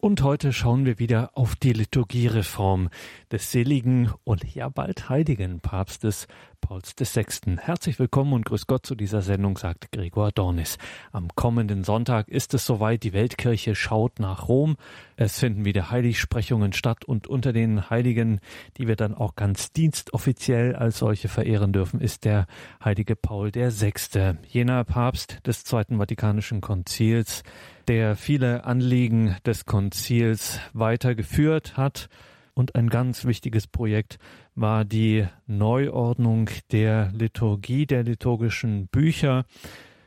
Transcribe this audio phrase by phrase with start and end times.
[0.00, 2.88] Und heute schauen wir wieder auf die Liturgiereform
[3.30, 6.26] des seligen und ja bald heiligen Papstes
[6.60, 7.56] Pauls VI.
[7.56, 10.78] Herzlich willkommen und grüß Gott zu dieser Sendung, sagt Gregor Dornis.
[11.12, 14.76] Am kommenden Sonntag ist es soweit, die Weltkirche schaut nach Rom.
[15.16, 18.40] Es finden wieder Heiligsprechungen statt und unter den Heiligen,
[18.76, 22.46] die wir dann auch ganz dienstoffiziell als solche verehren dürfen, ist der
[22.84, 27.42] heilige Paul VI., jener Papst des Zweiten Vatikanischen Konzils,
[27.88, 32.08] der viele Anliegen des Konzils weitergeführt hat.
[32.52, 34.18] Und ein ganz wichtiges Projekt
[34.60, 39.44] war die Neuordnung der Liturgie, der liturgischen Bücher.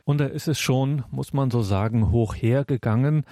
[0.04, 3.24] Und da ist es schon, muss man so sagen, hoch hergegangen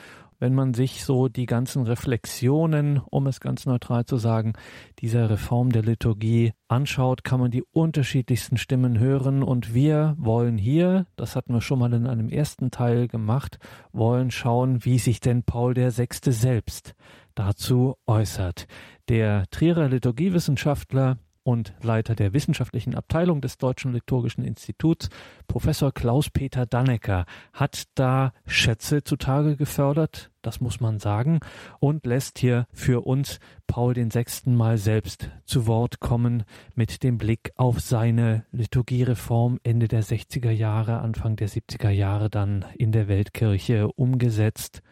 [0.43, 4.55] wenn man sich so die ganzen Reflexionen, um es ganz neutral zu sagen,
[4.99, 9.45] dieser Reform der Liturgie anschaut, kann man die unterschiedlichsten Stimmen hören.
[9.45, 13.61] Und wir wollen hier, das hatten wir schon mal in einem ersten Teil gemacht,
[13.93, 16.97] wollen schauen, wie sich denn Paul der Sechste selbst
[17.35, 18.67] dazu äußert.
[19.09, 25.09] Der Trierer Liturgiewissenschaftler und Leiter der wissenschaftlichen Abteilung des Deutschen Liturgischen Instituts,
[25.49, 31.41] Professor Klaus-Peter Dannecker, hat da Schätze zutage gefördert, das muss man sagen,
[31.81, 36.45] und lässt hier für uns Paul den Sechsten mal selbst zu Wort kommen
[36.75, 42.65] mit dem Blick auf seine Liturgiereform Ende der 60er Jahre, Anfang der 70er Jahre dann
[42.77, 44.83] in der Weltkirche umgesetzt.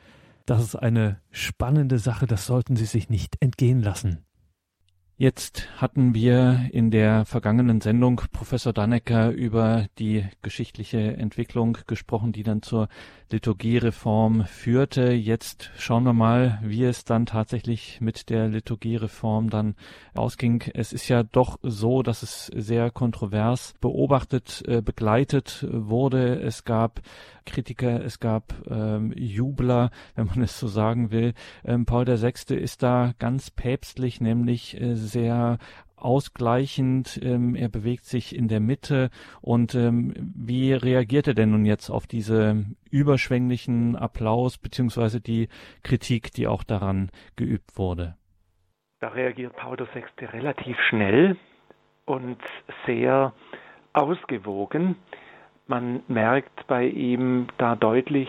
[0.50, 4.24] Das ist eine spannende Sache, das sollten Sie sich nicht entgehen lassen.
[5.16, 12.42] Jetzt hatten wir in der vergangenen Sendung Professor Dannecker über die geschichtliche Entwicklung gesprochen, die
[12.42, 12.88] dann zur
[13.30, 15.12] Liturgiereform führte.
[15.12, 19.76] Jetzt schauen wir mal, wie es dann tatsächlich mit der Liturgiereform dann
[20.14, 20.64] ausging.
[20.74, 26.40] Es ist ja doch so, dass es sehr kontrovers beobachtet, äh, begleitet wurde.
[26.40, 27.00] Es gab
[27.46, 31.34] Kritiker, es gab ähm, Jubler, wenn man es so sagen will.
[31.64, 32.54] Ähm, Paul VI.
[32.54, 35.58] ist da ganz päpstlich, nämlich äh, sehr
[36.00, 41.64] ausgleichend, ähm, er bewegt sich in der Mitte und ähm, wie reagiert er denn nun
[41.64, 45.48] jetzt auf diese überschwänglichen Applaus beziehungsweise die
[45.82, 48.16] Kritik, die auch daran geübt wurde?
[49.00, 50.26] Da reagiert Paul VI.
[50.26, 51.36] relativ schnell
[52.04, 52.38] und
[52.86, 53.32] sehr
[53.92, 54.96] ausgewogen.
[55.66, 58.28] Man merkt bei ihm da deutlich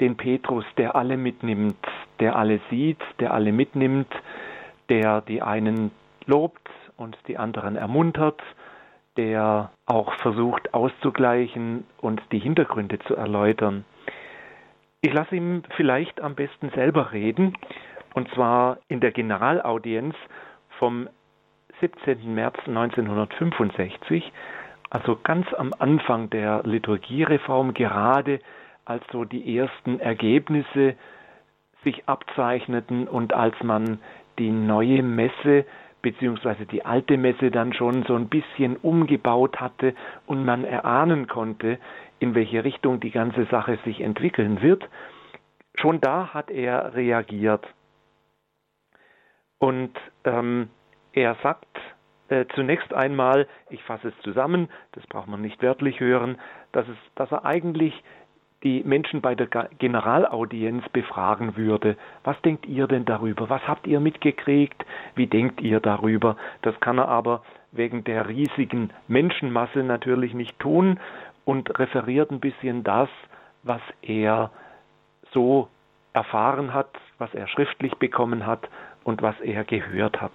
[0.00, 1.76] den Petrus, der alle mitnimmt,
[2.20, 4.08] der alle sieht, der alle mitnimmt,
[4.88, 5.90] der die einen
[6.26, 6.68] lobt
[6.98, 8.42] und die anderen ermuntert,
[9.16, 13.84] der auch versucht auszugleichen und die Hintergründe zu erläutern.
[15.00, 17.56] Ich lasse ihm vielleicht am besten selber reden,
[18.14, 20.14] und zwar in der Generalaudienz
[20.78, 21.08] vom
[21.80, 22.34] 17.
[22.34, 24.32] März 1965,
[24.90, 28.40] also ganz am Anfang der Liturgiereform, gerade
[28.84, 30.96] als so die ersten Ergebnisse
[31.84, 34.00] sich abzeichneten und als man
[34.38, 35.64] die neue Messe
[36.10, 39.94] beziehungsweise die alte Messe dann schon so ein bisschen umgebaut hatte
[40.26, 41.78] und man erahnen konnte,
[42.18, 44.88] in welche Richtung die ganze Sache sich entwickeln wird.
[45.74, 47.66] Schon da hat er reagiert.
[49.58, 49.92] Und
[50.24, 50.70] ähm,
[51.12, 51.66] er sagt
[52.28, 56.38] äh, zunächst einmal, ich fasse es zusammen, das braucht man nicht wörtlich hören,
[56.72, 57.92] dass, es, dass er eigentlich
[58.64, 59.46] die Menschen bei der
[59.78, 61.96] Generalaudienz befragen würde.
[62.24, 63.48] Was denkt ihr denn darüber?
[63.48, 64.84] Was habt ihr mitgekriegt?
[65.14, 66.36] Wie denkt ihr darüber?
[66.62, 70.98] Das kann er aber wegen der riesigen Menschenmasse natürlich nicht tun
[71.44, 73.08] und referiert ein bisschen das,
[73.62, 74.50] was er
[75.32, 75.68] so
[76.12, 78.68] erfahren hat, was er schriftlich bekommen hat
[79.04, 80.32] und was er gehört hat.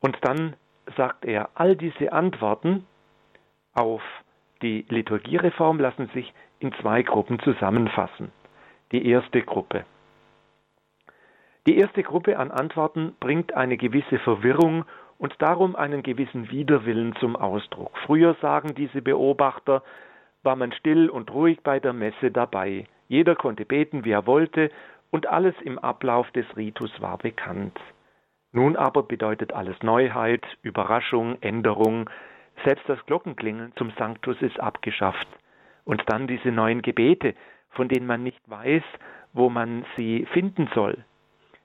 [0.00, 0.56] Und dann
[0.96, 2.86] sagt er, all diese Antworten
[3.74, 4.02] auf
[4.62, 8.32] die Liturgiereform lassen sich in zwei Gruppen zusammenfassen.
[8.92, 9.84] Die erste Gruppe.
[11.66, 14.84] Die erste Gruppe an Antworten bringt eine gewisse Verwirrung
[15.18, 17.96] und darum einen gewissen Widerwillen zum Ausdruck.
[18.06, 19.82] Früher, sagen diese Beobachter,
[20.42, 22.86] war man still und ruhig bei der Messe dabei.
[23.08, 24.70] Jeder konnte beten, wie er wollte,
[25.10, 27.78] und alles im Ablauf des Ritus war bekannt.
[28.52, 32.08] Nun aber bedeutet alles Neuheit, Überraschung, Änderung.
[32.64, 35.28] Selbst das Glockenklingeln zum Sanctus ist abgeschafft.
[35.84, 37.34] Und dann diese neuen Gebete,
[37.70, 38.82] von denen man nicht weiß,
[39.32, 41.04] wo man sie finden soll.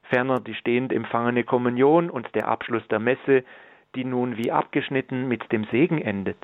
[0.03, 3.43] Ferner die stehend empfangene Kommunion und der Abschluss der Messe,
[3.95, 6.37] die nun wie abgeschnitten mit dem Segen endet.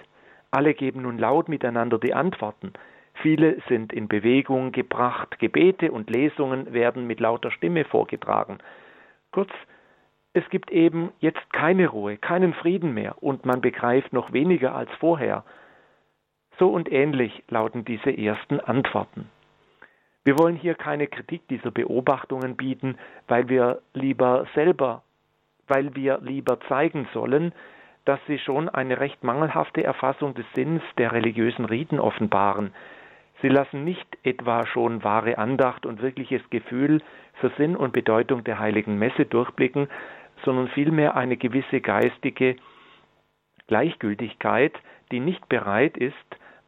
[0.51, 2.73] Alle geben nun laut miteinander die Antworten.
[3.21, 8.59] Viele sind in Bewegung gebracht, Gebete und Lesungen werden mit lauter Stimme vorgetragen.
[9.31, 9.51] Kurz,
[10.37, 14.91] es gibt eben jetzt keine Ruhe, keinen Frieden mehr und man begreift noch weniger als
[14.99, 15.43] vorher.
[16.59, 19.31] So und ähnlich lauten diese ersten Antworten.
[20.25, 25.01] Wir wollen hier keine Kritik dieser Beobachtungen bieten, weil wir lieber selber,
[25.67, 27.51] weil wir lieber zeigen sollen,
[28.05, 32.73] dass sie schon eine recht mangelhafte Erfassung des Sinns der religiösen Riten offenbaren.
[33.41, 37.01] Sie lassen nicht etwa schon wahre Andacht und wirkliches Gefühl
[37.39, 39.87] für Sinn und Bedeutung der heiligen Messe durchblicken,
[40.43, 42.55] sondern vielmehr eine gewisse geistige
[43.67, 44.73] Gleichgültigkeit,
[45.11, 46.15] die nicht bereit ist,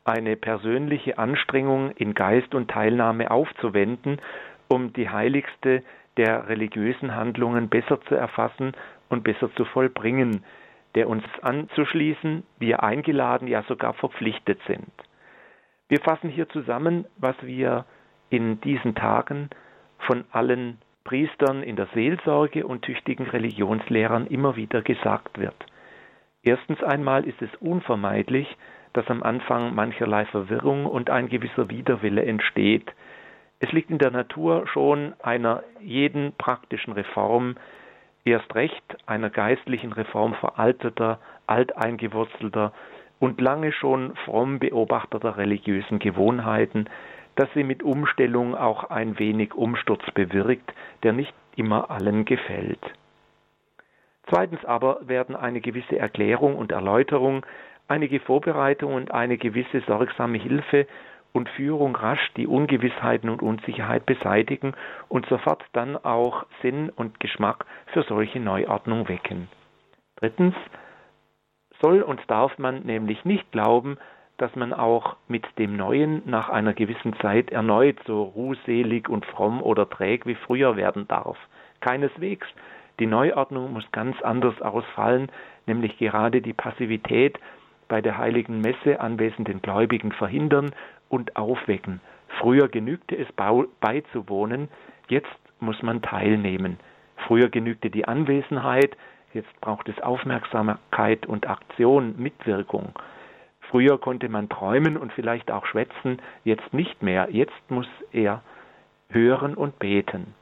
[0.06, 4.20] eine persönliche Anstrengung in Geist und Teilnahme aufzuwenden,
[4.68, 5.84] um die heiligste
[6.18, 8.74] der religiösen Handlungen besser zu erfassen
[9.10, 10.44] und besser zu vollbringen,
[10.96, 14.92] der uns anzuschließen, wir eingeladen, ja sogar verpflichtet sind.
[15.88, 17.86] Wir fassen hier zusammen, was wir
[18.30, 19.50] in diesen Tagen
[20.00, 25.56] von allen Priestern in der Seelsorge und tüchtigen Religionslehrern immer wieder gesagt wird.
[26.44, 28.48] Erstens einmal ist es unvermeidlich,
[28.94, 32.94] dass am Anfang mancherlei Verwirrung und ein gewisser Widerwille entsteht.
[33.60, 37.56] Es liegt in der Natur schon einer jeden praktischen Reform,
[38.24, 41.18] erst recht einer geistlichen Reform veralteter,
[41.48, 42.72] alteingewurzelter
[43.20, 46.86] und lange schon fromm beobachteter religiösen Gewohnheiten,
[47.40, 52.82] dass sie mit Umstellung auch ein wenig Umsturz bewirkt, der nicht immer allen gefällt.
[54.28, 57.46] Zweitens aber werden eine gewisse Erklärung und Erläuterung,
[57.88, 60.86] einige Vorbereitung und eine gewisse sorgsame Hilfe
[61.32, 64.74] und Führung rasch die Ungewissheiten und Unsicherheit beseitigen
[65.08, 69.48] und sofort dann auch Sinn und Geschmack für solche Neuordnung wecken.
[70.18, 70.56] Drittens
[71.82, 73.98] soll und darf man nämlich nicht glauben,
[74.40, 79.62] dass man auch mit dem Neuen nach einer gewissen Zeit erneut so ruhselig und fromm
[79.62, 81.38] oder träg wie früher werden darf.
[81.82, 82.48] Keineswegs.
[83.00, 85.32] Die Neuordnung muss ganz anders ausfallen,
[85.66, 87.38] nämlich gerade die Passivität
[87.88, 90.72] bei der heiligen Messe anwesenden Gläubigen verhindern
[91.10, 92.02] und aufwecken.
[92.40, 94.70] Früher genügte es beizuwohnen,
[95.10, 95.28] jetzt
[95.60, 96.80] muss man teilnehmen.
[97.28, 98.96] Früher genügte die Anwesenheit,
[99.34, 102.94] jetzt braucht es Aufmerksamkeit und Aktion, Mitwirkung.
[103.70, 107.30] Früher konnte man träumen und vielleicht auch schwätzen, jetzt nicht mehr.
[107.32, 108.42] Jetzt muss er
[109.10, 110.34] hören und beten.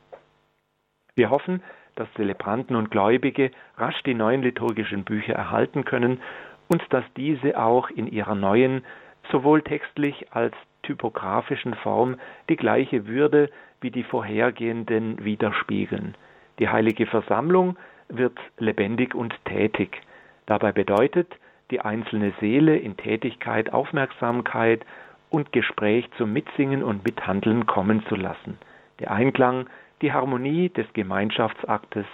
[1.15, 1.62] Wir hoffen,
[1.95, 6.21] dass Zelebranten und Gläubige rasch die neuen liturgischen Bücher erhalten können
[6.69, 8.85] und dass diese auch in ihrer neuen,
[9.31, 12.18] sowohl textlich als typografischen Form
[12.50, 13.50] die gleiche Würde
[13.81, 16.15] wie die vorhergehenden widerspiegeln.
[16.59, 17.77] Die heilige Versammlung
[18.07, 20.01] wird lebendig und tätig.
[20.45, 21.33] Dabei bedeutet,
[21.71, 24.85] die einzelne Seele in Tätigkeit, Aufmerksamkeit
[25.29, 28.57] und Gespräch zum Mitsingen und Mithandeln kommen zu lassen.
[28.99, 29.67] Der Einklang,
[30.01, 32.05] die Harmonie des Gemeinschaftsaktes,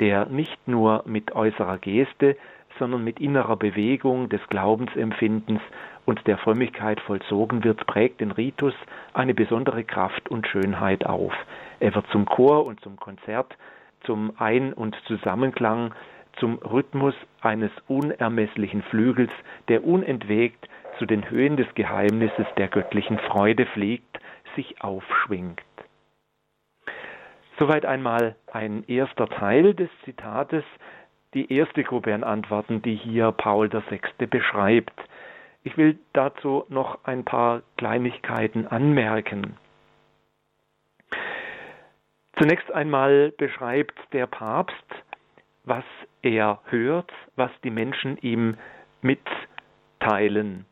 [0.00, 2.36] der nicht nur mit äußerer Geste,
[2.78, 5.60] sondern mit innerer Bewegung des Glaubensempfindens
[6.06, 8.74] und der Frömmigkeit vollzogen wird, prägt den Ritus
[9.12, 11.32] eine besondere Kraft und Schönheit auf.
[11.80, 13.56] Er wird zum Chor und zum Konzert,
[14.02, 15.94] zum Ein- und Zusammenklang
[16.38, 19.30] zum Rhythmus eines unermesslichen Flügels,
[19.68, 24.18] der unentwegt zu den Höhen des Geheimnisses der göttlichen Freude fliegt,
[24.56, 25.62] sich aufschwingt.
[27.58, 30.64] Soweit einmal ein erster Teil des Zitates,
[31.34, 34.26] die erste Gruppe an Antworten, die hier Paul VI.
[34.26, 34.94] beschreibt.
[35.62, 39.56] Ich will dazu noch ein paar Kleinigkeiten anmerken.
[42.38, 44.84] Zunächst einmal beschreibt der Papst
[45.64, 45.84] was
[46.24, 48.56] er hört, was die Menschen ihm
[49.02, 50.64] mitteilen.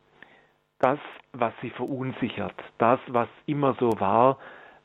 [0.78, 0.98] Das,
[1.32, 4.38] was sie verunsichert, das, was immer so war,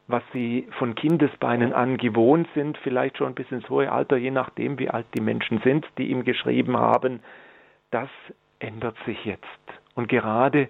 [0.08, 4.80] was sie von Kindesbeinen an gewohnt sind, vielleicht schon bis ins hohe Alter, je nachdem,
[4.80, 7.22] wie alt die Menschen sind, die ihm geschrieben haben,
[7.92, 8.10] das
[8.60, 9.46] ändert sich jetzt.
[9.96, 10.70] Und gerade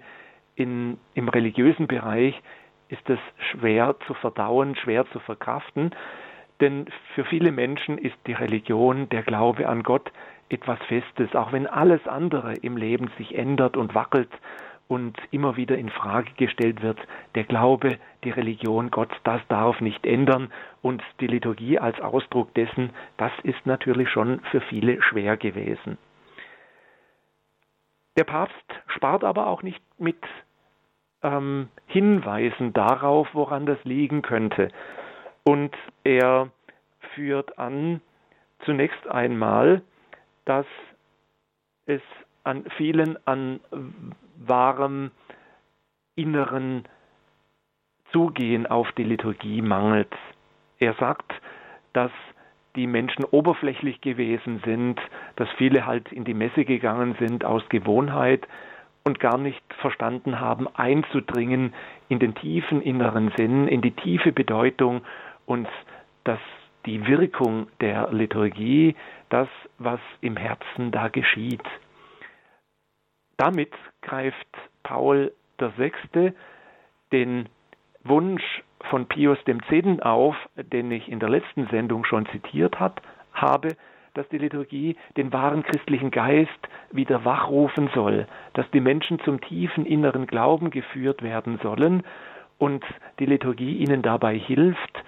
[0.56, 2.40] in, im religiösen Bereich
[2.88, 3.18] ist es
[3.50, 5.92] schwer zu verdauen, schwer zu verkraften.
[6.60, 10.10] Denn für viele Menschen ist die Religion, der Glaube an Gott
[10.48, 14.30] etwas Festes, auch wenn alles andere im Leben sich ändert und wackelt
[14.88, 16.98] und immer wieder in Frage gestellt wird.
[17.34, 20.50] Der Glaube, die Religion Gott, das darf nicht ändern
[20.82, 25.98] und die Liturgie als Ausdruck dessen, das ist natürlich schon für viele schwer gewesen.
[28.16, 28.56] Der Papst
[28.88, 30.18] spart aber auch nicht mit
[31.22, 34.70] ähm, Hinweisen darauf, woran das liegen könnte.
[35.48, 35.74] Und
[36.04, 36.50] er
[37.14, 38.02] führt an,
[38.66, 39.80] zunächst einmal,
[40.44, 40.66] dass
[41.86, 42.02] es
[42.44, 43.60] an vielen an
[44.36, 45.10] wahrem
[46.16, 46.84] inneren
[48.12, 50.14] Zugehen auf die Liturgie mangelt.
[50.80, 51.32] Er sagt,
[51.94, 52.12] dass
[52.76, 55.00] die Menschen oberflächlich gewesen sind,
[55.36, 58.46] dass viele halt in die Messe gegangen sind aus Gewohnheit
[59.02, 61.72] und gar nicht verstanden haben, einzudringen
[62.10, 65.00] in den tiefen inneren Sinn, in die tiefe Bedeutung
[65.48, 65.66] und
[66.24, 66.38] dass
[66.84, 68.94] die Wirkung der Liturgie,
[69.30, 71.64] das, was im Herzen da geschieht.
[73.38, 74.46] Damit greift
[74.82, 76.32] Paul VI.
[77.12, 77.48] den
[78.04, 80.02] Wunsch von Pius X.
[80.02, 83.00] auf, den ich in der letzten Sendung schon zitiert hat,
[83.32, 83.74] habe,
[84.14, 89.86] dass die Liturgie den wahren christlichen Geist wieder wachrufen soll, dass die Menschen zum tiefen
[89.86, 92.02] inneren Glauben geführt werden sollen
[92.58, 92.84] und
[93.18, 95.02] die Liturgie ihnen dabei hilft,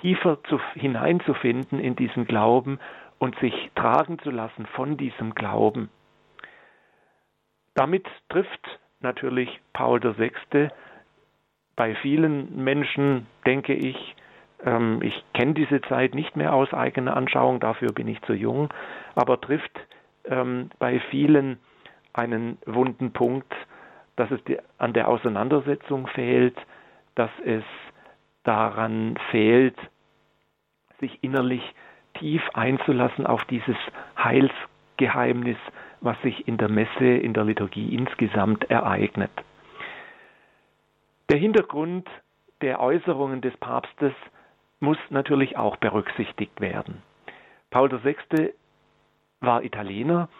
[0.00, 2.78] tiefer zu, hineinzufinden in diesen Glauben
[3.18, 5.90] und sich tragen zu lassen von diesem Glauben.
[7.74, 10.70] Damit trifft natürlich Paul VI.
[11.76, 14.16] bei vielen Menschen, denke ich,
[14.64, 18.72] ähm, ich kenne diese Zeit nicht mehr aus eigener Anschauung, dafür bin ich zu jung,
[19.14, 19.78] aber trifft
[20.24, 21.58] ähm, bei vielen
[22.12, 23.54] einen wunden Punkt,
[24.16, 26.56] dass es die, an der Auseinandersetzung fehlt,
[27.14, 27.62] dass es
[28.48, 29.76] daran fehlt,
[31.00, 31.62] sich innerlich
[32.14, 33.76] tief einzulassen auf dieses
[34.16, 35.58] Heilsgeheimnis,
[36.00, 39.30] was sich in der Messe, in der Liturgie insgesamt ereignet.
[41.30, 42.08] Der Hintergrund
[42.62, 44.14] der Äußerungen des Papstes
[44.80, 47.02] muss natürlich auch berücksichtigt werden.
[47.68, 48.54] Paul VI.
[49.40, 50.30] war Italiener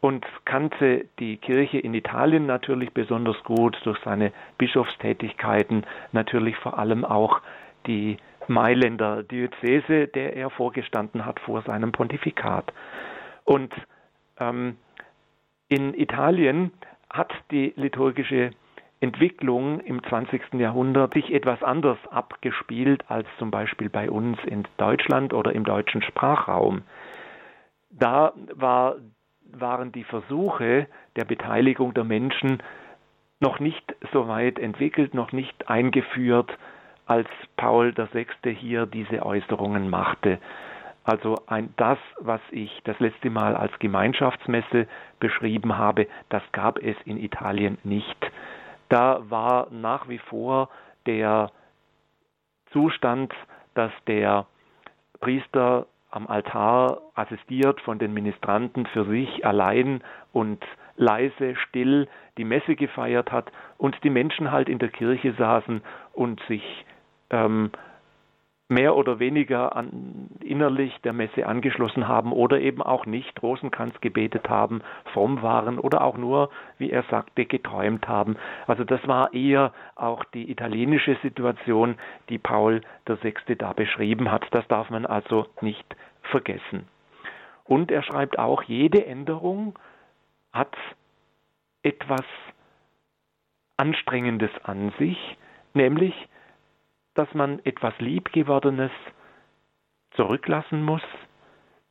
[0.00, 7.04] und kannte die Kirche in Italien natürlich besonders gut durch seine Bischofstätigkeiten, natürlich vor allem
[7.04, 7.40] auch
[7.86, 12.72] die Mailänder Diözese, der er vorgestanden hat vor seinem Pontifikat.
[13.44, 13.72] Und
[14.38, 14.76] ähm,
[15.68, 16.72] in Italien
[17.10, 18.50] hat die liturgische
[19.00, 20.54] Entwicklung im 20.
[20.54, 26.02] Jahrhundert sich etwas anders abgespielt als zum Beispiel bei uns in Deutschland oder im deutschen
[26.02, 26.82] Sprachraum.
[27.90, 28.96] Da war,
[29.52, 30.86] waren die Versuche
[31.16, 32.62] der Beteiligung der Menschen
[33.40, 36.50] noch nicht so weit entwickelt, noch nicht eingeführt,
[37.06, 38.54] als Paul VI.
[38.54, 40.38] hier diese Äußerungen machte.
[41.04, 44.86] Also ein, das, was ich das letzte Mal als Gemeinschaftsmesse
[45.20, 48.30] beschrieben habe, das gab es in Italien nicht
[48.88, 50.68] da war nach wie vor
[51.06, 51.50] der
[52.72, 53.32] Zustand,
[53.74, 54.46] dass der
[55.20, 60.64] Priester am Altar assistiert von den Ministranten für sich allein und
[60.96, 66.40] leise, still die Messe gefeiert hat und die Menschen halt in der Kirche saßen und
[66.48, 66.84] sich
[67.30, 67.70] ähm,
[68.68, 74.48] mehr oder weniger an, innerlich der Messe angeschlossen haben oder eben auch nicht Rosenkranz gebetet
[74.50, 74.82] haben,
[75.12, 78.36] fromm waren oder auch nur, wie er sagte, geträumt haben.
[78.66, 81.96] Also das war eher auch die italienische Situation,
[82.28, 83.34] die Paul VI.
[83.56, 84.46] da beschrieben hat.
[84.50, 86.86] Das darf man also nicht vergessen.
[87.64, 89.78] Und er schreibt auch, jede Änderung
[90.52, 90.76] hat
[91.82, 92.24] etwas
[93.78, 95.18] Anstrengendes an sich,
[95.72, 96.28] nämlich
[97.18, 98.92] dass man etwas Liebgewordenes
[100.12, 101.02] zurücklassen muss,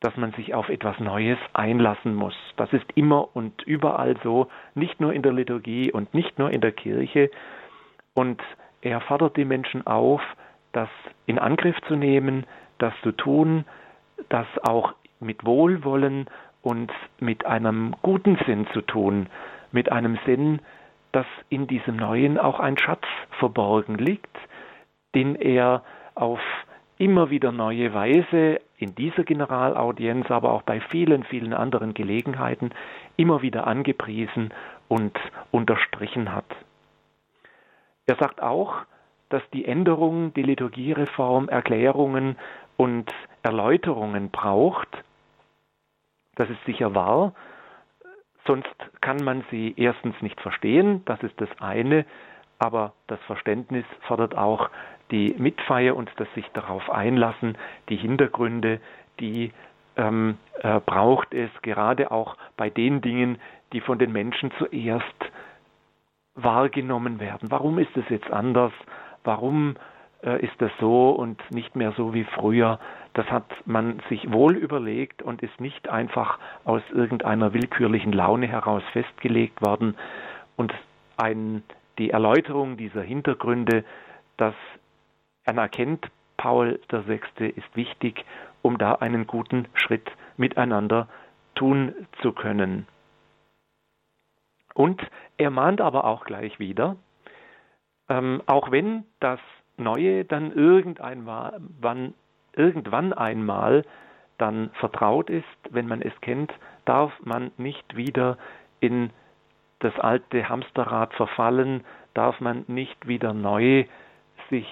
[0.00, 2.34] dass man sich auf etwas Neues einlassen muss.
[2.56, 6.62] Das ist immer und überall so, nicht nur in der Liturgie und nicht nur in
[6.62, 7.30] der Kirche.
[8.14, 8.40] Und
[8.80, 10.22] er fordert die Menschen auf,
[10.72, 10.88] das
[11.26, 12.46] in Angriff zu nehmen,
[12.78, 13.66] das zu tun,
[14.30, 16.26] das auch mit Wohlwollen
[16.62, 19.26] und mit einem guten Sinn zu tun,
[19.72, 20.60] mit einem Sinn,
[21.12, 23.04] dass in diesem Neuen auch ein Schatz
[23.38, 24.34] verborgen liegt,
[25.18, 25.82] den er
[26.14, 26.38] auf
[26.96, 32.70] immer wieder neue Weise in dieser Generalaudienz, aber auch bei vielen, vielen anderen Gelegenheiten
[33.16, 34.54] immer wieder angepriesen
[34.86, 35.18] und
[35.50, 36.46] unterstrichen hat.
[38.06, 38.76] Er sagt auch,
[39.28, 42.36] dass die Änderung, die Liturgiereform Erklärungen
[42.76, 44.88] und Erläuterungen braucht.
[46.36, 47.34] Das ist sicher wahr,
[48.46, 52.06] sonst kann man sie erstens nicht verstehen, das ist das eine,
[52.60, 54.70] aber das Verständnis fordert auch
[55.10, 57.56] die Mitfeier und das sich darauf einlassen,
[57.88, 58.80] die Hintergründe,
[59.20, 59.52] die
[59.96, 63.38] ähm, äh, braucht es gerade auch bei den Dingen,
[63.72, 65.04] die von den Menschen zuerst
[66.34, 67.50] wahrgenommen werden.
[67.50, 68.72] Warum ist es jetzt anders?
[69.24, 69.76] Warum
[70.22, 72.78] äh, ist das so und nicht mehr so wie früher?
[73.14, 78.82] Das hat man sich wohl überlegt und ist nicht einfach aus irgendeiner willkürlichen Laune heraus
[78.92, 79.96] festgelegt worden.
[80.56, 80.72] Und
[81.16, 81.64] ein,
[81.98, 83.84] die Erläuterung dieser Hintergründe,
[84.36, 84.54] das
[85.48, 87.20] anerkennt Paul VI.
[87.48, 88.24] ist wichtig,
[88.62, 91.08] um da einen guten Schritt miteinander
[91.54, 92.86] tun zu können.
[94.74, 95.02] Und
[95.38, 96.96] er mahnt aber auch gleich wieder,
[98.08, 99.40] ähm, auch wenn das
[99.76, 102.14] Neue dann irgendwann,
[102.52, 103.84] irgendwann einmal
[104.38, 106.52] dann vertraut ist, wenn man es kennt,
[106.84, 108.38] darf man nicht wieder
[108.80, 109.10] in
[109.80, 113.84] das alte Hamsterrad verfallen, darf man nicht wieder neu
[114.50, 114.66] sich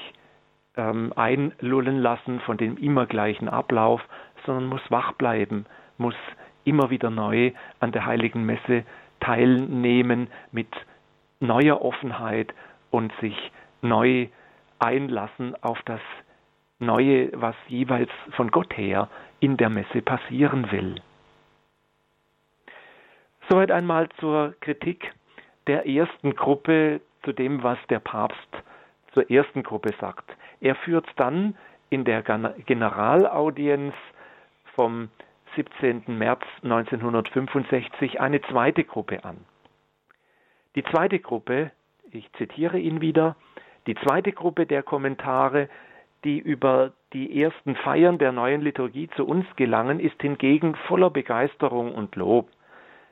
[0.77, 4.03] ähm, einlullen lassen von dem immer gleichen Ablauf,
[4.45, 5.67] sondern muss wach bleiben,
[5.99, 6.15] muss
[6.65, 8.85] immer wieder neu an der heiligen Messe
[9.21, 10.69] teilnehmen mit
[11.41, 12.53] neuer Offenheit
[12.91, 13.37] und sich
[13.83, 14.29] neu
[14.79, 16.01] einlassen auf das
[16.79, 19.09] Neue, was jeweils von Gott her
[19.41, 20.97] in der Messe passieren will.
[23.49, 25.11] Soweit einmal zur Kritik
[25.67, 28.49] der ersten Gruppe, zu dem, was der Papst
[29.15, 30.37] zur ersten Gruppe sagt.
[30.67, 31.55] Er führt dann
[31.91, 33.95] in der Generalaudienz
[34.75, 35.11] vom
[35.55, 36.03] 17.
[36.09, 39.37] März 1965 eine zweite Gruppe an.
[40.75, 41.71] Die zweite Gruppe,
[42.11, 43.37] ich zitiere ihn wieder,
[43.87, 45.69] die zweite Gruppe der Kommentare,
[46.25, 51.95] die über die ersten Feiern der neuen Liturgie zu uns gelangen, ist hingegen voller Begeisterung
[51.95, 52.49] und Lob.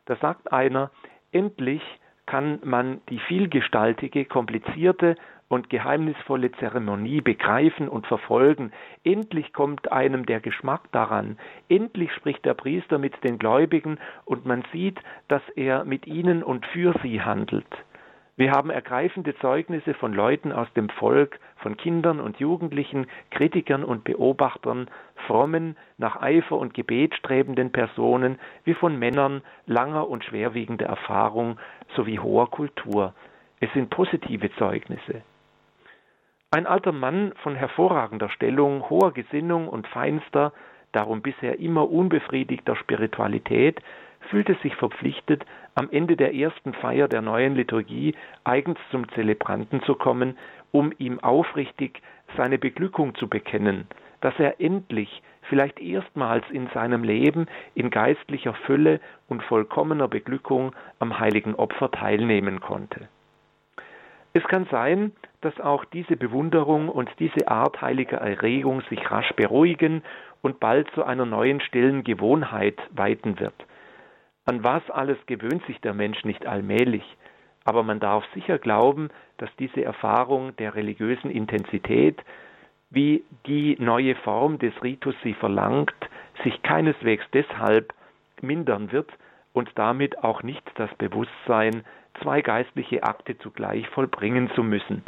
[0.07, 0.91] Da sagt einer,
[1.31, 1.83] endlich
[2.27, 5.15] kann man die vielgestaltige, komplizierte
[5.55, 8.73] und geheimnisvolle Zeremonie begreifen und verfolgen.
[9.05, 11.39] Endlich kommt einem der Geschmack daran.
[11.69, 16.67] Endlich spricht der Priester mit den Gläubigen und man sieht, dass er mit ihnen und
[16.67, 17.69] für sie handelt.
[18.37, 24.03] Wir haben ergreifende Zeugnisse von Leuten aus dem Volk, von Kindern und Jugendlichen, Kritikern und
[24.03, 24.91] Beobachtern,
[25.29, 31.61] frommen, nach Eifer und Gebet strebenden Personen, wie von Männern langer und schwerwiegender Erfahrung
[31.95, 33.15] sowie hoher Kultur.
[33.61, 35.23] Es sind positive Zeugnisse.
[36.55, 40.53] Ein alter Mann von hervorragender Stellung, hoher Gesinnung und feinster,
[40.93, 43.81] darum bisher immer unbefriedigter Spiritualität,
[44.31, 45.45] fühlte sich verpflichtet,
[45.75, 50.39] am Ende der ersten Feier der neuen Liturgie eigens zum Zelebranten zu kommen,
[50.71, 52.01] um ihm aufrichtig
[52.37, 53.89] seine Beglückung zu bekennen,
[54.21, 60.71] dass er endlich, vielleicht erstmals in seinem Leben in geistlicher Fülle und vollkommener Beglückung
[61.01, 63.09] am heiligen Opfer teilnehmen konnte.
[64.37, 65.13] Es kann sein,
[65.43, 70.03] dass auch diese Bewunderung und diese Art heiliger Erregung sich rasch beruhigen
[70.43, 73.55] und bald zu einer neuen stillen Gewohnheit weiten wird.
[74.45, 77.05] An was alles gewöhnt sich der Mensch nicht allmählich,
[77.65, 82.21] aber man darf sicher glauben, dass diese Erfahrung der religiösen Intensität,
[82.91, 85.95] wie die neue Form des Ritus sie verlangt,
[86.43, 87.95] sich keineswegs deshalb
[88.43, 89.11] mindern wird
[89.53, 91.85] und damit auch nicht das Bewusstsein,
[92.23, 95.03] zwei geistliche Akte zugleich vollbringen zu müssen.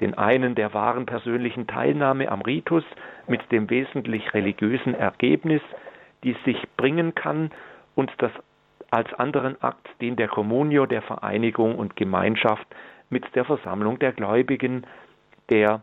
[0.00, 2.84] Den einen der wahren persönlichen Teilnahme am Ritus
[3.26, 5.62] mit dem wesentlich religiösen Ergebnis,
[6.22, 7.50] die sich bringen kann,
[7.94, 8.32] und das
[8.90, 12.66] als anderen Akt den der Communio, der Vereinigung und Gemeinschaft
[13.08, 14.86] mit der Versammlung der Gläubigen,
[15.50, 15.82] der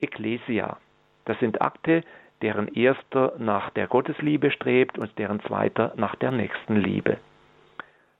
[0.00, 0.78] Ecclesia.
[1.24, 2.02] Das sind Akte,
[2.42, 7.18] deren erster nach der Gottesliebe strebt und deren zweiter nach der Nächstenliebe.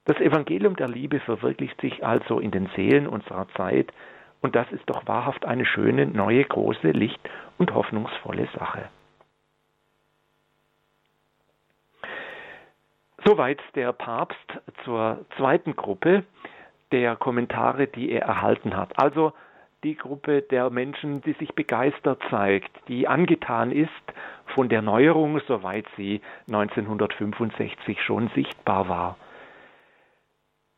[0.05, 3.91] Das Evangelium der Liebe verwirklicht sich also in den Seelen unserer Zeit
[4.41, 8.89] und das ist doch wahrhaft eine schöne, neue, große, licht- und hoffnungsvolle Sache.
[13.25, 16.25] Soweit der Papst zur zweiten Gruppe
[16.91, 18.99] der Kommentare, die er erhalten hat.
[18.99, 19.31] Also
[19.85, 23.89] die Gruppe der Menschen, die sich begeistert zeigt, die angetan ist
[24.47, 29.17] von der Neuerung, soweit sie 1965 schon sichtbar war.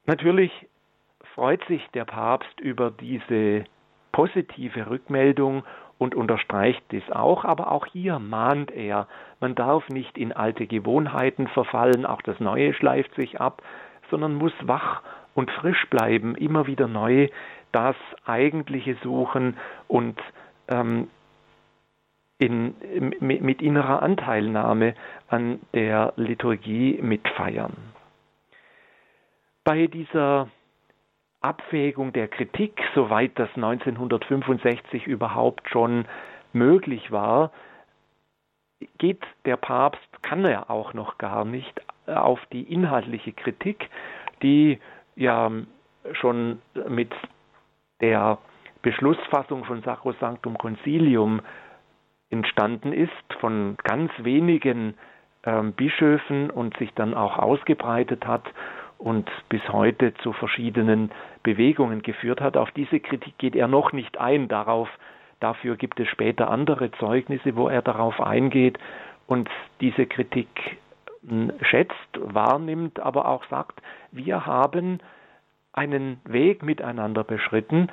[0.06, 0.52] Natürlich
[1.34, 3.66] freut sich der Papst über diese
[4.12, 5.64] positive Rückmeldung
[5.98, 9.08] und unterstreicht dies auch, aber auch hier mahnt er,
[9.40, 13.62] man darf nicht in alte Gewohnheiten verfallen, auch das Neue schleift sich ab,
[14.10, 15.02] sondern muss wach
[15.34, 17.28] und frisch bleiben, immer wieder neu
[17.72, 20.20] das Eigentliche suchen und
[20.70, 21.10] ähm,
[22.38, 22.76] in,
[23.20, 24.94] mit, mit innerer Anteilnahme
[25.30, 27.95] an der Liturgie mitfeiern.
[29.66, 30.48] Bei dieser
[31.42, 36.06] Abwägung der Kritik, soweit das 1965 überhaupt schon
[36.54, 37.52] möglich war,
[39.00, 43.90] geht der Papst, kann er auch noch gar nicht auf die inhaltliche Kritik,
[44.44, 44.80] die
[45.16, 45.50] ja
[46.14, 47.12] schon mit
[48.02, 48.38] der
[48.84, 51.42] Beschlussfassung von Sacrosanctum Concilium
[52.30, 54.94] entstanden ist, von ganz wenigen
[55.44, 58.44] ähm, Bischöfen und sich dann auch ausgebreitet hat
[58.98, 61.12] und bis heute zu verschiedenen
[61.44, 62.58] Bewegungen geführt hat.
[62.58, 64.48] Auf diese Kritik geht er noch nicht ein.
[64.48, 64.90] Darauf,
[65.40, 68.80] dafür gibt es später andere Zeugnisse, wo er darauf eingeht
[69.28, 69.50] und
[69.82, 70.78] diese Kritik
[71.28, 73.82] hm, schätzt, wahrnimmt, aber auch sagt,
[74.12, 75.00] wir haben
[75.74, 77.90] einen Weg miteinander beschritten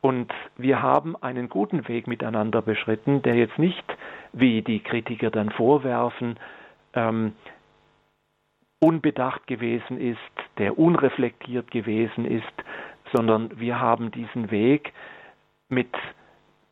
[0.00, 3.84] und wir haben einen guten Weg miteinander beschritten, der jetzt nicht,
[4.32, 6.38] wie die Kritiker dann vorwerfen,
[6.92, 7.32] ähm,
[8.84, 10.18] unbedacht gewesen ist,
[10.58, 12.52] der unreflektiert gewesen ist,
[13.14, 14.92] sondern wir haben diesen Weg
[15.70, 15.88] mit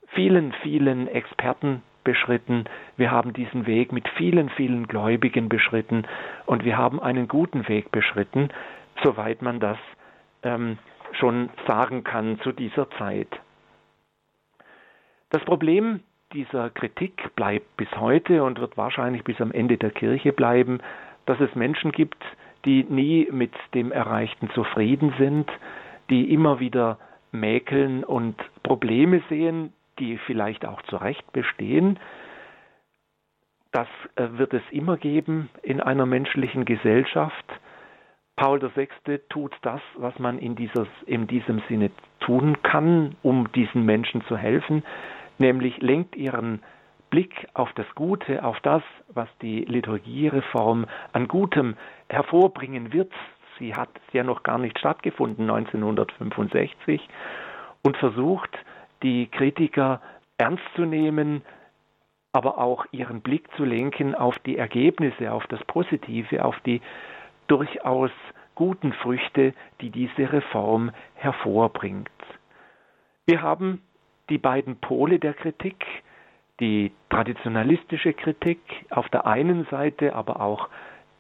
[0.09, 2.65] vielen, vielen Experten beschritten,
[2.99, 6.05] wir haben diesen Weg mit vielen, vielen Gläubigen beschritten.
[6.45, 8.51] Und wir haben einen guten Weg beschritten,
[9.03, 9.79] soweit man das
[10.43, 10.79] ähm,
[11.13, 13.29] schon sagen kann zu dieser Zeit.
[15.31, 16.01] Das Problem
[16.35, 20.81] dieser Kritik bleibt bis heute und wird wahrscheinlich bis am Ende der Kirche bleiben,
[21.27, 22.23] dass es Menschen gibt,
[22.65, 25.51] die nie mit dem Erreichten zufrieden sind,
[26.11, 26.99] die immer wieder
[27.33, 31.99] mäkeln und Probleme sehen, die vielleicht auch zu Recht bestehen.
[33.73, 37.45] Das äh, wird es immer geben in einer menschlichen Gesellschaft.
[38.37, 39.19] Paul VI.
[39.29, 44.37] tut das, was man in, dieses, in diesem Sinne tun kann, um diesen Menschen zu
[44.37, 44.83] helfen,
[45.39, 46.63] nämlich lenkt ihren
[47.13, 51.77] Blick auf das Gute, auf das, was die Liturgiereform an Gutem
[52.09, 53.13] hervorbringen wird.
[53.59, 57.07] Sie hat ja noch gar nicht stattgefunden 1965
[57.83, 58.49] und versucht,
[59.03, 60.01] die Kritiker
[60.39, 61.43] ernst zu nehmen,
[62.33, 66.81] aber auch ihren Blick zu lenken auf die Ergebnisse, auf das Positive, auf die
[67.47, 68.11] durchaus
[68.55, 72.09] guten Früchte, die diese Reform hervorbringt.
[73.27, 73.83] Wir haben
[74.31, 75.85] die beiden Pole der Kritik,
[76.61, 78.61] die traditionalistische Kritik
[78.91, 80.69] auf der einen Seite, aber auch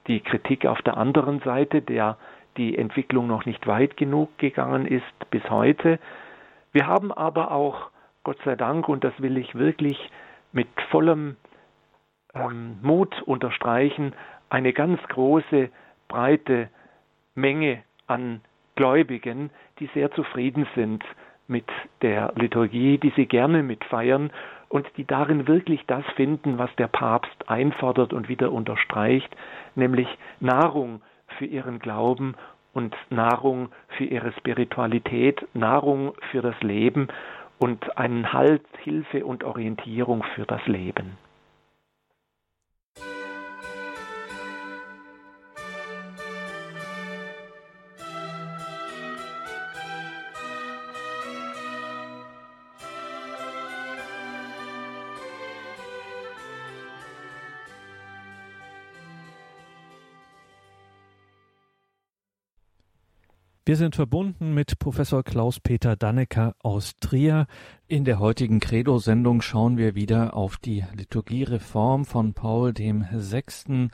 [0.06, 2.16] die Kritik auf der anderen Seite, der
[2.56, 5.98] die Entwicklung noch nicht weit genug gegangen ist bis heute.
[6.72, 7.90] Wir haben aber auch,
[8.24, 9.98] Gott sei Dank, und das will ich wirklich
[10.52, 11.36] mit vollem
[12.34, 14.14] ähm, Mut unterstreichen,
[14.50, 15.70] eine ganz große,
[16.08, 16.68] breite
[17.34, 18.42] Menge an
[18.76, 21.02] Gläubigen, die sehr zufrieden sind
[21.52, 21.66] mit
[22.00, 24.32] der Liturgie, die sie gerne mitfeiern
[24.68, 29.36] und die darin wirklich das finden, was der Papst einfordert und wieder unterstreicht,
[29.76, 30.08] nämlich
[30.40, 31.02] Nahrung
[31.38, 32.34] für ihren Glauben
[32.72, 37.08] und Nahrung für ihre Spiritualität, Nahrung für das Leben
[37.58, 41.18] und einen Halt, Hilfe und Orientierung für das Leben.
[63.72, 67.46] Wir sind verbunden mit Professor Klaus-Peter Dannecker aus Trier.
[67.88, 73.90] In der heutigen Credo-Sendung schauen wir wieder auf die Liturgiereform von Paul dem Sechsten,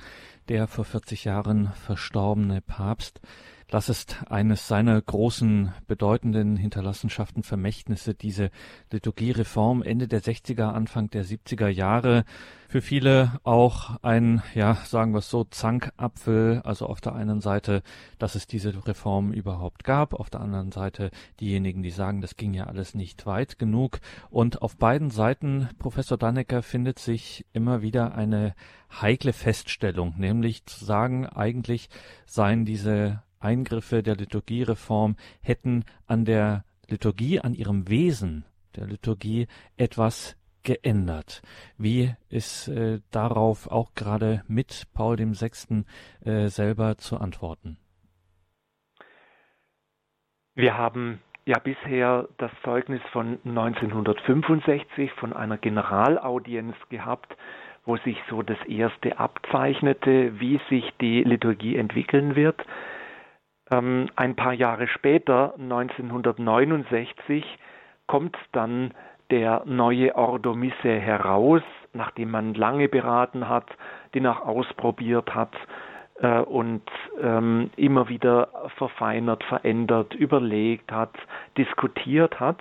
[0.48, 3.20] der vor 40 Jahren verstorbene Papst.
[3.70, 8.50] Das ist eines seiner großen, bedeutenden Hinterlassenschaften, Vermächtnisse, diese
[8.90, 12.24] Liturgiereform Ende der 60er, Anfang der 70er Jahre.
[12.66, 16.62] Für viele auch ein, ja, sagen wir es so, Zankapfel.
[16.64, 17.82] Also auf der einen Seite,
[18.18, 20.14] dass es diese Reform überhaupt gab.
[20.14, 24.00] Auf der anderen Seite diejenigen, die sagen, das ging ja alles nicht weit genug.
[24.30, 28.54] Und auf beiden Seiten, Professor Dannecker, findet sich immer wieder eine
[29.02, 31.90] heikle Feststellung, nämlich zu sagen, eigentlich
[32.24, 38.44] seien diese Eingriffe der Liturgiereform hätten an der Liturgie, an ihrem Wesen
[38.76, 39.46] der Liturgie
[39.76, 41.42] etwas geändert.
[41.76, 45.86] Wie ist äh, darauf auch gerade mit Paul dem Sechsten
[46.24, 47.78] äh, selber zu antworten?
[50.54, 57.36] Wir haben ja bisher das Zeugnis von 1965 von einer Generalaudienz gehabt,
[57.86, 62.60] wo sich so das erste abzeichnete, wie sich die Liturgie entwickeln wird.
[63.70, 67.44] Ähm, ein paar Jahre später, 1969,
[68.06, 68.92] kommt dann
[69.30, 73.66] der neue Ordo Misse heraus, nachdem man lange beraten hat,
[74.14, 75.52] den auch ausprobiert hat
[76.20, 76.82] äh, und
[77.20, 81.14] ähm, immer wieder verfeinert, verändert, überlegt hat,
[81.56, 82.58] diskutiert hat.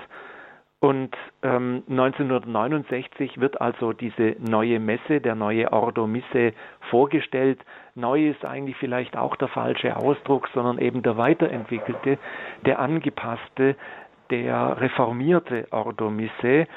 [0.80, 6.54] Und ähm, 1969 wird also diese neue Messe, der neue Ordo Misse
[6.92, 7.60] vorgestellt.
[7.96, 12.20] Neu ist eigentlich vielleicht auch der falsche Ausdruck, sondern eben der weiterentwickelte,
[12.66, 13.76] der angepasste,
[14.30, 16.68] der reformierte Ordo Misse.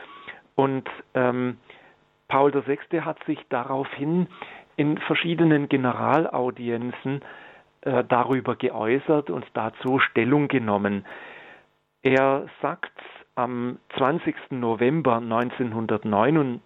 [0.55, 1.59] Und ähm,
[2.29, 3.03] Paul VI.
[3.03, 4.29] hat sich daraufhin
[4.77, 7.21] in verschiedenen Generalaudienzen
[7.83, 11.05] äh, darüber geäußert und dazu Stellung genommen.
[12.03, 12.93] Er sagt
[13.35, 14.35] am 20.
[14.51, 16.61] November 1969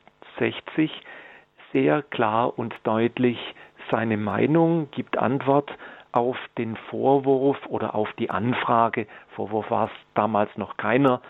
[1.73, 3.39] sehr klar und deutlich
[3.91, 5.71] seine Meinung, gibt Antwort
[6.13, 9.07] auf den Vorwurf oder auf die Anfrage.
[9.35, 11.21] Vorwurf war es damals noch keiner,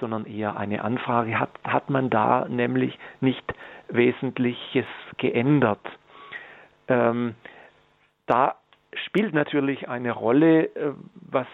[0.00, 1.38] sondern eher eine Anfrage.
[1.38, 3.42] Hat, hat man da nämlich nicht
[3.88, 5.80] Wesentliches geändert?
[6.86, 7.34] Ähm,
[8.26, 8.54] da
[8.92, 11.46] spielt natürlich eine Rolle, äh, was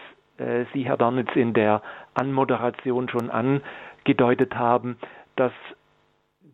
[0.73, 1.81] Sie, Herr Dornitz, in der
[2.13, 4.97] Anmoderation schon angedeutet haben,
[5.35, 5.53] dass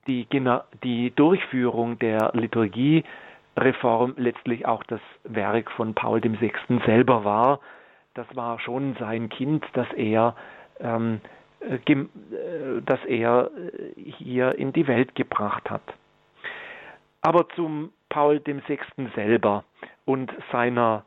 [0.08, 0.28] die,
[0.84, 6.54] die Durchführung der Liturgiereform letztlich auch das Werk von Paul VI.
[6.86, 7.60] selber war.
[8.14, 10.36] Das war schon sein Kind, das er,
[10.80, 11.22] ähm,
[11.62, 11.78] äh,
[12.86, 13.52] das er
[13.96, 15.84] hier in die Welt gebracht hat.
[17.22, 18.80] Aber zum Paul VI.
[19.16, 19.64] selber
[20.06, 21.04] und seiner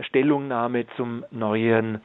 [0.00, 2.00] Stellungnahme zum neuen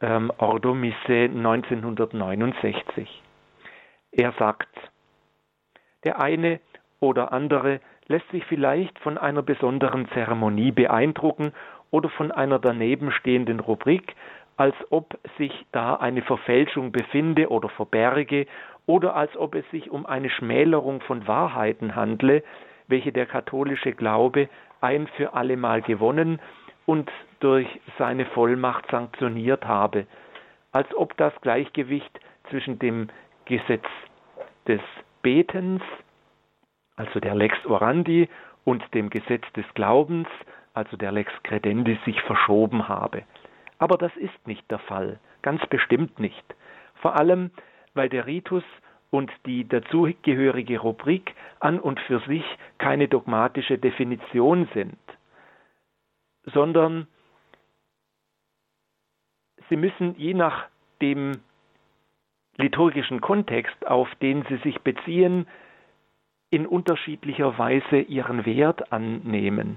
[0.00, 3.22] ähm, Ordo Misse 1969.
[4.12, 4.68] Er sagt,
[6.04, 6.60] der eine
[7.00, 11.52] oder andere lässt sich vielleicht von einer besonderen Zeremonie beeindrucken
[11.90, 14.14] oder von einer daneben stehenden Rubrik,
[14.56, 18.46] als ob sich da eine Verfälschung befinde oder verberge
[18.86, 22.42] oder als ob es sich um eine Schmälerung von Wahrheiten handle,
[22.88, 24.48] welche der katholische Glaube
[24.80, 26.40] ein für allemal gewonnen
[26.86, 27.66] und durch
[27.98, 30.06] seine Vollmacht sanktioniert habe,
[30.72, 32.20] als ob das Gleichgewicht
[32.50, 33.08] zwischen dem
[33.44, 33.86] Gesetz
[34.66, 34.80] des
[35.22, 35.82] Betens,
[36.96, 38.28] also der Lex Orandi,
[38.64, 40.28] und dem Gesetz des Glaubens,
[40.74, 43.24] also der Lex Credendi, sich verschoben habe.
[43.78, 46.44] Aber das ist nicht der Fall, ganz bestimmt nicht.
[46.96, 47.50] Vor allem,
[47.94, 48.64] weil der Ritus
[49.10, 52.44] und die dazugehörige Rubrik an und für sich
[52.76, 54.98] keine dogmatische Definition sind,
[56.44, 57.06] sondern
[59.68, 60.66] sie müssen je nach
[61.00, 61.32] dem
[62.56, 65.46] liturgischen Kontext, auf den sie sich beziehen,
[66.50, 69.76] in unterschiedlicher Weise ihren Wert annehmen.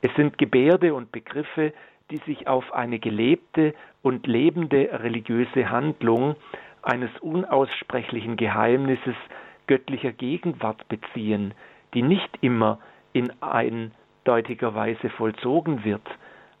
[0.00, 1.72] Es sind Gebärde und Begriffe,
[2.10, 6.36] die sich auf eine gelebte und lebende religiöse Handlung
[6.82, 9.14] eines unaussprechlichen Geheimnisses
[9.66, 11.54] göttlicher Gegenwart beziehen,
[11.94, 12.78] die nicht immer
[13.12, 16.06] in eindeutiger Weise vollzogen wird,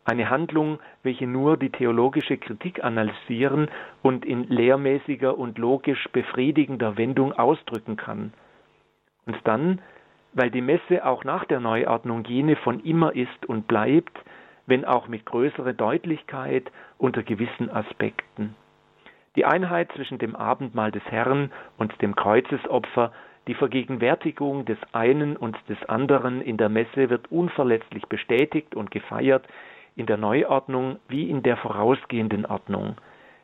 [0.04, 3.68] eine Handlung, welche nur die theologische Kritik analysieren
[4.02, 8.32] und in lehrmäßiger und logisch befriedigender Wendung ausdrücken kann.
[9.26, 9.80] Und dann,
[10.32, 14.18] weil die Messe auch nach der Neuordnung jene von immer ist und bleibt,
[14.66, 18.56] wenn auch mit größerer Deutlichkeit unter gewissen Aspekten.
[19.36, 23.12] Die Einheit zwischen dem Abendmahl des Herrn und dem Kreuzesopfer,
[23.48, 29.46] die Vergegenwärtigung des einen und des anderen in der Messe wird unverletzlich bestätigt und gefeiert,
[29.96, 32.96] in der Neuordnung wie in der vorausgehenden Ordnung.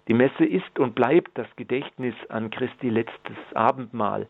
[0.08, 4.26] Die Messe ist und bleibt das Gedächtnis an Christi letztes Abendmahl,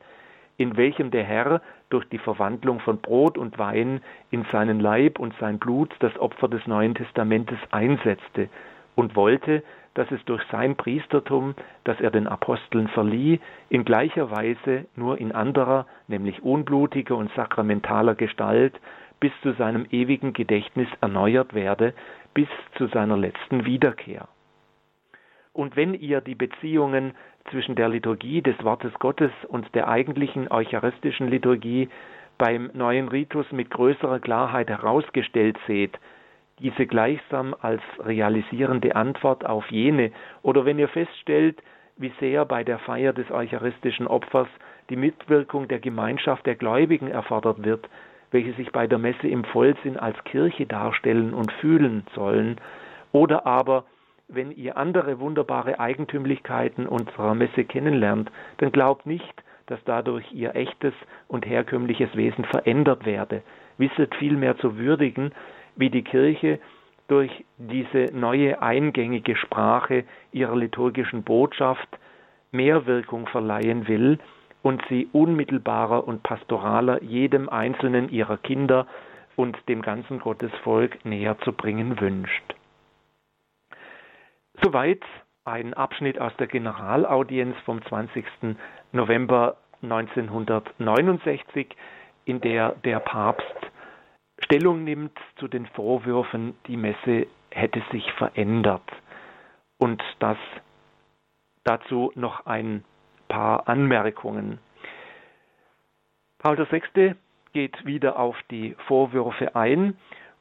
[0.57, 4.00] in welchem der Herr durch die Verwandlung von Brot und Wein
[4.31, 8.48] in seinen Leib und sein Blut das Opfer des Neuen Testamentes einsetzte
[8.96, 9.62] und wollte,
[9.94, 11.54] dass es durch sein Priestertum,
[11.85, 18.16] das er den Aposteln verlieh, in gleicher Weise nur in anderer, nämlich unblutiger und sakramentaler
[18.16, 18.74] Gestalt,
[19.20, 21.94] bis zu seinem ewigen Gedächtnis erneuert werde,
[22.35, 24.28] bis zu seiner letzten Wiederkehr.
[25.52, 27.14] Und wenn ihr die Beziehungen
[27.50, 31.88] zwischen der Liturgie des Wortes Gottes und der eigentlichen eucharistischen Liturgie
[32.37, 35.98] beim neuen Ritus mit größerer Klarheit herausgestellt seht,
[36.61, 41.62] diese gleichsam als realisierende Antwort auf jene, oder wenn ihr feststellt,
[41.96, 44.48] wie sehr bei der Feier des eucharistischen Opfers
[44.90, 47.88] die Mitwirkung der Gemeinschaft der Gläubigen erfordert wird,
[48.31, 52.57] welche sich bei der Messe im Vollsinn als Kirche darstellen und fühlen sollen,
[53.12, 53.85] oder aber
[54.29, 60.93] wenn ihr andere wunderbare Eigentümlichkeiten unserer Messe kennenlernt, dann glaubt nicht, dass dadurch ihr echtes
[61.29, 63.43] und herkömmliches Wesen verändert werde.
[63.79, 65.33] Wisset vielmehr zu würdigen,
[65.77, 66.59] wie die Kirche
[67.07, 71.88] durch diese neue eingängige Sprache ihrer liturgischen Botschaft
[72.51, 74.19] mehr Wirkung verleihen will
[74.62, 78.87] und sie unmittelbarer und pastoraler jedem einzelnen ihrer Kinder
[79.37, 82.55] und dem ganzen Gottesvolk näher zu bringen wünscht.
[84.62, 85.03] Soweit
[85.44, 88.25] ein Abschnitt aus der Generalaudienz vom 20.
[88.92, 91.68] November 1969,
[92.25, 93.47] in der der Papst
[94.44, 98.88] Stellung nimmt zu den Vorwürfen, die Messe hätte sich verändert.
[99.79, 100.37] Und das
[101.64, 102.85] dazu noch ein
[103.29, 104.59] paar Anmerkungen.
[106.38, 107.14] Paul VI.
[107.53, 109.97] geht wieder auf die Vorwürfe ein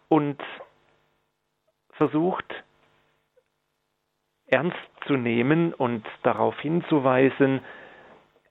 [0.10, 0.41] und
[1.91, 2.45] versucht
[4.47, 7.62] ernst zu nehmen und darauf hinzuweisen,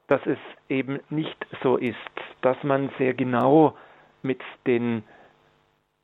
[0.09, 1.97] dass es eben nicht so ist,
[2.43, 3.77] dass man sehr genau
[4.23, 5.03] mit den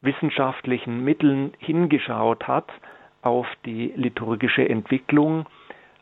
[0.01, 2.71] wissenschaftlichen Mitteln hingeschaut hat
[3.23, 5.47] auf die liturgische Entwicklung,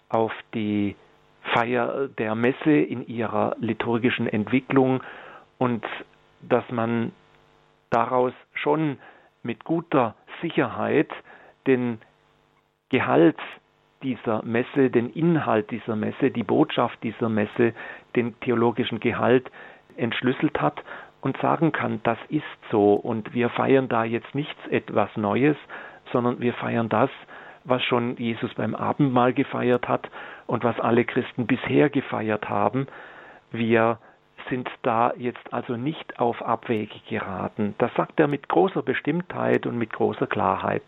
[0.09, 0.97] auf die
[1.53, 5.03] Feier der Messe in ihrer liturgischen Entwicklung
[5.59, 5.85] und
[6.43, 7.13] dass man
[7.91, 8.99] daraus schon
[9.43, 11.11] mit guter Sicherheit
[11.67, 11.99] den
[12.89, 13.39] Gehalt
[14.03, 17.75] dieser Messe, den Inhalt dieser Messe, die Botschaft dieser Messe,
[18.17, 19.51] den theologischen Gehalt
[19.97, 20.83] entschlüsselt hat
[21.21, 22.95] und sagen kann, das ist so.
[22.95, 25.57] Und wir feiern da jetzt nichts etwas Neues,
[26.13, 27.11] sondern wir feiern das,
[27.65, 30.09] was schon Jesus beim Abendmahl gefeiert hat
[30.51, 32.89] und was alle Christen bisher gefeiert haben.
[33.53, 34.01] Wir
[34.49, 37.77] sind da jetzt also nicht auf Abwege geraten.
[37.79, 40.83] Das sagt er mit großer Bestimmtheit und mit großer Klarheit.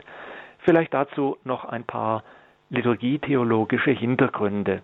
[0.58, 2.24] Vielleicht dazu noch ein paar
[2.70, 4.82] liturgietheologische Hintergründe.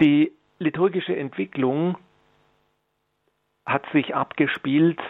[0.00, 1.96] Die liturgische Entwicklung
[3.64, 5.00] hat sich abgespielt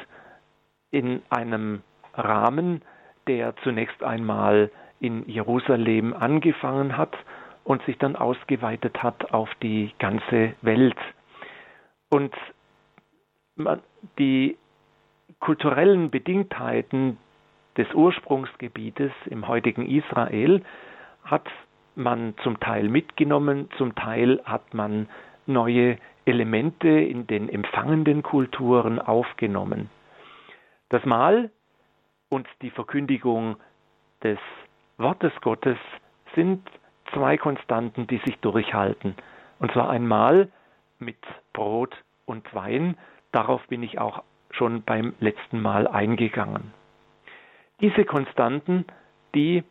[0.90, 2.82] in einem Rahmen,
[3.26, 4.70] der zunächst einmal
[5.02, 7.12] in Jerusalem angefangen hat
[7.64, 10.96] und sich dann ausgeweitet hat auf die ganze Welt.
[12.08, 12.32] Und
[14.18, 14.56] die
[15.40, 17.18] kulturellen Bedingtheiten
[17.76, 20.62] des Ursprungsgebietes im heutigen Israel
[21.24, 21.48] hat
[21.96, 25.08] man zum Teil mitgenommen, zum Teil hat man
[25.46, 29.90] neue Elemente in den empfangenden Kulturen aufgenommen.
[30.90, 31.50] Das Mahl
[32.28, 33.56] und die Verkündigung
[34.22, 34.38] des
[35.02, 35.78] Wortes Gottes
[36.34, 36.62] sind
[37.12, 39.14] zwei Konstanten, die sich durchhalten.
[39.58, 40.48] Und zwar einmal
[40.98, 41.18] mit
[41.52, 42.96] Brot und Wein.
[43.32, 46.72] Darauf bin ich auch schon beim letzten Mal eingegangen.
[47.80, 48.86] Diese Konstanten,
[49.34, 49.64] die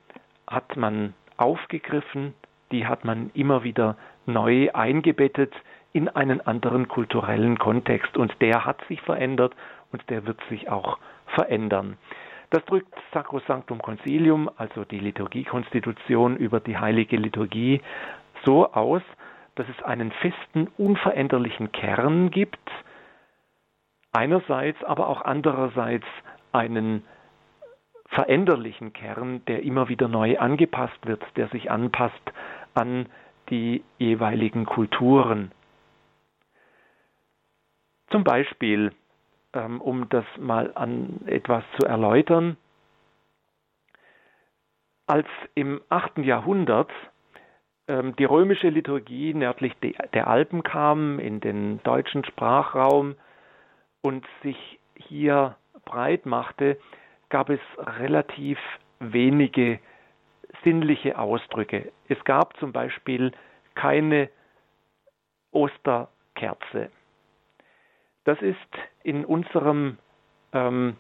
[0.48, 2.34] hat man aufgegriffen,
[2.72, 5.54] die hat man immer wieder neu eingebettet
[5.94, 9.56] in einen anderen kulturellen Kontext und der hat sich verändert
[9.92, 11.98] und der wird sich auch verändern.
[12.52, 17.82] Das drückt Sacrosanctum Concilium, also die Liturgiekonstitution über die heilige Liturgie,
[18.44, 19.02] so aus,
[19.56, 22.70] dass es einen festen, unveränderlichen Kern gibt,
[24.12, 26.06] einerseits, aber auch andererseits
[26.52, 27.06] einen
[28.08, 32.34] veränderlichen Kern, der immer wieder neu angepasst wird, der sich anpasst
[32.74, 33.08] an
[33.50, 35.54] die jeweiligen Kulturen.
[38.10, 38.92] Zum Beispiel,
[39.54, 42.58] um das mal an etwas zu erläutern,
[45.08, 46.20] als im 8.
[46.20, 46.90] Jahrhundert
[47.88, 49.74] ähm, die römische Liturgie nördlich
[50.14, 53.16] der Alpen kam, in den deutschen Sprachraum
[54.02, 56.78] und sich hier breit machte,
[57.30, 58.60] gab es relativ
[59.00, 59.80] wenige
[60.64, 61.92] sinnliche Ausdrücke.
[62.08, 63.32] Es gab zum Beispiel
[63.76, 64.30] keine
[65.52, 66.90] Osterkerze.
[68.24, 68.58] Das ist
[69.04, 69.98] in unserem
[70.54, 70.96] ähm,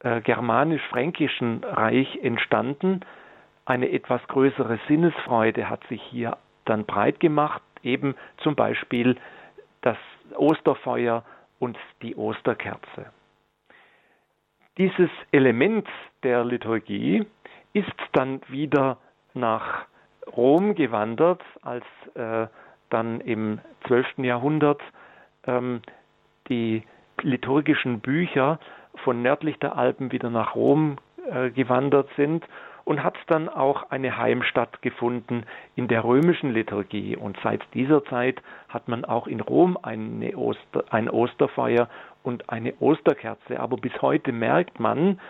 [0.00, 3.00] äh, germanisch-fränkischen Reich entstanden.
[3.64, 9.16] Eine etwas größere Sinnesfreude hat sich hier dann breit gemacht, eben zum Beispiel
[9.80, 9.96] das
[10.36, 11.24] Osterfeuer
[11.58, 13.06] und die Osterkerze.
[14.76, 15.88] Dieses Element
[16.22, 17.26] der Liturgie
[17.72, 18.98] ist dann wieder
[19.34, 19.86] nach
[20.36, 22.46] Rom gewandert, als äh,
[22.90, 24.18] dann im 12.
[24.18, 24.80] Jahrhundert
[25.46, 25.82] ähm,
[26.48, 26.82] die
[27.22, 28.58] liturgischen Bücher
[29.04, 30.96] von nördlich der Alpen wieder nach Rom
[31.30, 32.44] äh, gewandert sind
[32.88, 35.44] und hat dann auch eine Heimstatt gefunden
[35.76, 37.16] in der römischen Liturgie.
[37.16, 41.90] Und seit dieser Zeit hat man auch in Rom Oster, ein Osterfeuer
[42.22, 43.60] und eine Osterkerze.
[43.60, 45.20] Aber bis heute merkt man,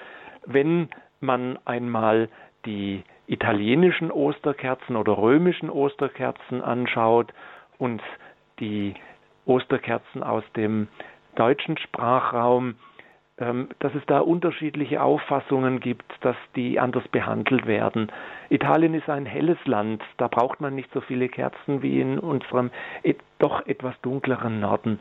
[0.46, 0.88] wenn
[1.20, 2.28] man einmal
[2.64, 7.32] die italienischen Osterkerzen oder römischen Osterkerzen anschaut
[7.78, 8.00] und
[8.60, 8.94] die
[9.48, 10.88] Osterkerzen aus dem
[11.34, 12.74] deutschen Sprachraum,
[13.38, 18.10] ähm, dass es da unterschiedliche Auffassungen gibt, dass die anders behandelt werden.
[18.50, 22.70] Italien ist ein helles Land, da braucht man nicht so viele Kerzen wie in unserem
[23.38, 24.98] doch etwas dunkleren Norden.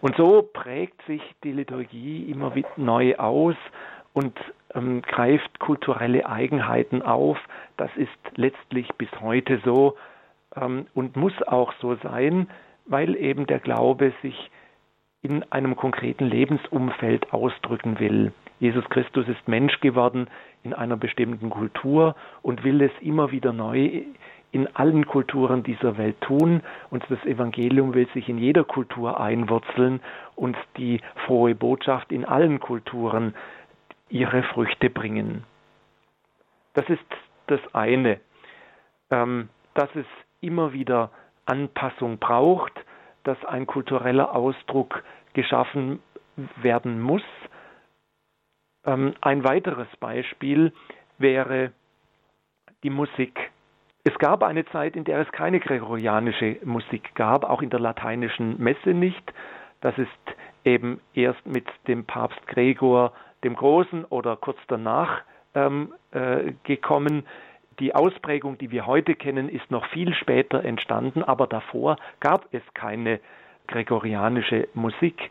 [0.00, 3.56] Und so prägt sich die Liturgie immer wieder neu aus
[4.14, 4.38] und
[4.74, 7.38] ähm, greift kulturelle Eigenheiten auf.
[7.76, 9.96] Das ist letztlich bis heute so
[10.56, 12.48] ähm, und muss auch so sein,
[12.86, 14.50] weil eben der Glaube sich
[15.22, 18.32] in einem konkreten Lebensumfeld ausdrücken will.
[18.60, 20.28] Jesus Christus ist Mensch geworden
[20.62, 24.02] in einer bestimmten Kultur und will es immer wieder neu
[24.52, 30.00] in allen Kulturen dieser Welt tun und das Evangelium will sich in jeder Kultur einwurzeln
[30.36, 33.34] und die frohe Botschaft in allen Kulturen
[34.10, 35.42] ihre Früchte bringen.
[36.74, 37.04] Das ist
[37.48, 38.20] das eine,
[39.10, 40.06] ähm, dass es
[40.40, 41.10] immer wieder
[41.46, 42.72] Anpassung braucht,
[43.24, 46.00] dass ein kultureller Ausdruck geschaffen
[46.56, 47.22] werden muss.
[48.84, 50.72] Ähm, ein weiteres Beispiel
[51.18, 51.72] wäre
[52.82, 53.50] die Musik.
[54.04, 58.58] Es gab eine Zeit, in der es keine gregorianische Musik gab, auch in der lateinischen
[58.62, 59.32] Messe nicht.
[59.80, 60.10] Das ist
[60.64, 63.12] eben erst mit dem Papst Gregor
[63.44, 65.22] dem Großen oder kurz danach
[65.54, 67.26] ähm, äh, gekommen.
[67.80, 72.62] Die Ausprägung, die wir heute kennen, ist noch viel später entstanden, aber davor gab es
[72.74, 73.20] keine
[73.66, 75.30] gregorianische Musik,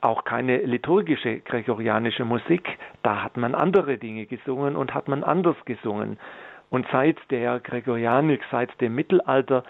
[0.00, 2.78] auch keine liturgische gregorianische Musik.
[3.02, 6.18] Da hat man andere Dinge gesungen und hat man anders gesungen.
[6.70, 9.64] Und seit der Gregorianik, seit dem Mittelalter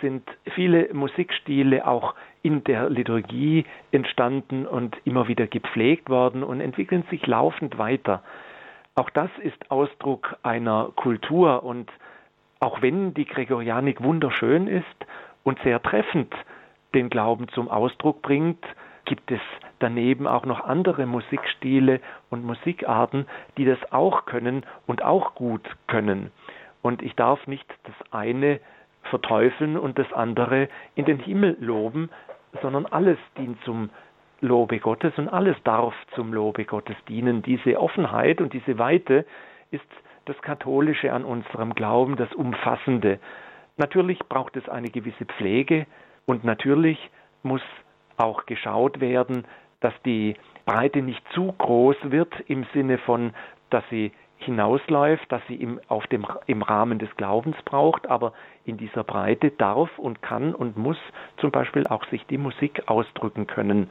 [0.00, 7.04] sind viele Musikstile auch in der Liturgie entstanden und immer wieder gepflegt worden und entwickeln
[7.10, 8.22] sich laufend weiter.
[8.94, 11.90] Auch das ist Ausdruck einer Kultur und
[12.60, 14.84] auch wenn die Gregorianik wunderschön ist
[15.44, 16.32] und sehr treffend
[16.94, 18.62] den Glauben zum Ausdruck bringt,
[19.06, 19.40] gibt es
[19.78, 23.26] daneben auch noch andere Musikstile und Musikarten,
[23.56, 26.30] die das auch können und auch gut können.
[26.82, 28.60] Und ich darf nicht das eine
[29.04, 32.10] verteufeln und das andere in den Himmel loben,
[32.60, 33.90] sondern alles dient zum
[34.42, 37.42] Lobe Gottes und alles darf zum Lobe Gottes dienen.
[37.42, 39.24] Diese Offenheit und diese Weite
[39.70, 39.86] ist
[40.24, 43.20] das Katholische an unserem Glauben, das Umfassende.
[43.76, 45.86] Natürlich braucht es eine gewisse Pflege
[46.26, 46.98] und natürlich
[47.44, 47.62] muss
[48.16, 49.44] auch geschaut werden,
[49.80, 50.34] dass die
[50.66, 53.32] Breite nicht zu groß wird im Sinne von,
[53.70, 58.32] dass sie hinausläuft, dass sie im, auf dem, im Rahmen des Glaubens braucht, aber
[58.64, 60.98] in dieser Breite darf und kann und muss
[61.36, 63.88] zum Beispiel auch sich die Musik ausdrücken können.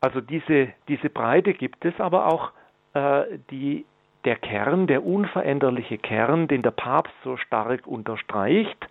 [0.00, 2.52] Also diese, diese Breite gibt es, aber auch
[2.94, 3.84] äh, die,
[4.24, 8.88] der Kern, der unveränderliche Kern, den der Papst so stark unterstreicht,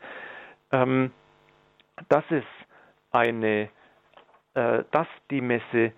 [0.71, 1.11] ähm,
[2.09, 2.43] dass es
[3.11, 3.69] eine,
[4.53, 5.93] äh, dass die Messe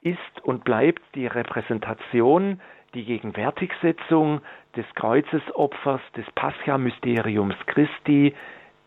[0.00, 2.60] ist und bleibt die Repräsentation,
[2.94, 4.40] die Gegenwärtigsetzung
[4.76, 8.34] des Kreuzesopfers, des Pascha-Mysteriums Christi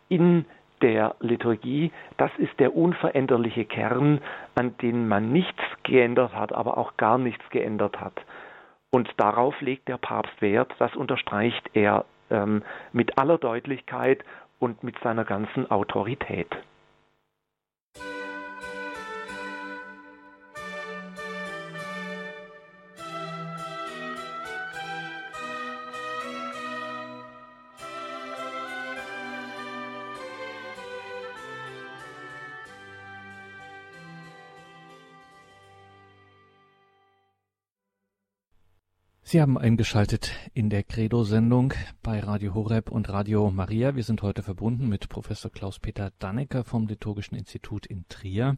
[0.10, 0.46] in
[0.82, 4.22] der Liturgie, das ist der unveränderliche Kern,
[4.56, 8.14] an den man nichts geändert hat, aber auch gar nichts geändert hat.
[8.92, 12.64] Und darauf legt der Papst Wert, das unterstreicht er ähm,
[12.94, 14.24] mit aller Deutlichkeit
[14.60, 16.48] und mit seiner ganzen Autorität.
[39.36, 43.94] Sie haben eingeschaltet in der Credo-Sendung bei Radio Horeb und Radio Maria.
[43.94, 48.56] Wir sind heute verbunden mit Professor Klaus-Peter Dannecker vom Liturgischen Institut in Trier.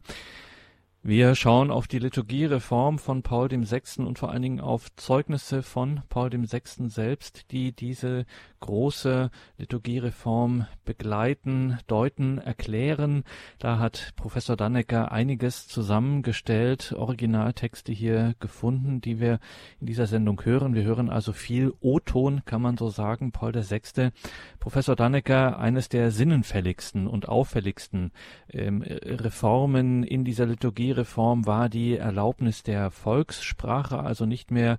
[1.04, 4.02] Wir schauen auf die Liturgiereform von Paul VI.
[4.02, 6.88] und vor allen Dingen auf Zeugnisse von Paul VI.
[6.88, 8.26] selbst, die diese
[8.58, 13.22] große Liturgiereform begleiten, deuten, erklären.
[13.60, 19.38] Da hat Professor Dannecker einiges zusammengestellt, Originaltexte hier gefunden, die wir
[19.80, 20.74] in dieser Sendung hören.
[20.74, 24.10] Wir hören also viel O-Ton, kann man so sagen, Paul VI.
[24.58, 28.10] Professor Dannecker, eines der sinnenfälligsten und auffälligsten
[28.50, 34.78] ähm, Reformen in dieser Liturgie Reform war die Erlaubnis der Volkssprache, also nicht mehr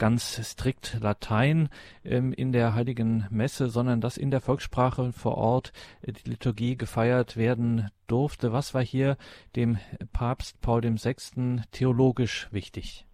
[0.00, 1.68] ganz strikt Latein
[2.04, 6.76] ähm, in der Heiligen Messe, sondern dass in der Volkssprache vor Ort äh, die Liturgie
[6.76, 8.52] gefeiert werden durfte.
[8.52, 9.16] Was war hier
[9.54, 9.78] dem
[10.12, 11.62] Papst Paul VI.
[11.70, 13.06] theologisch wichtig?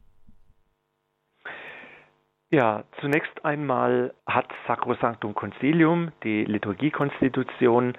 [2.51, 7.94] Ja, zunächst einmal hat Sacrosanctum Concilium, die Liturgiekonstitution,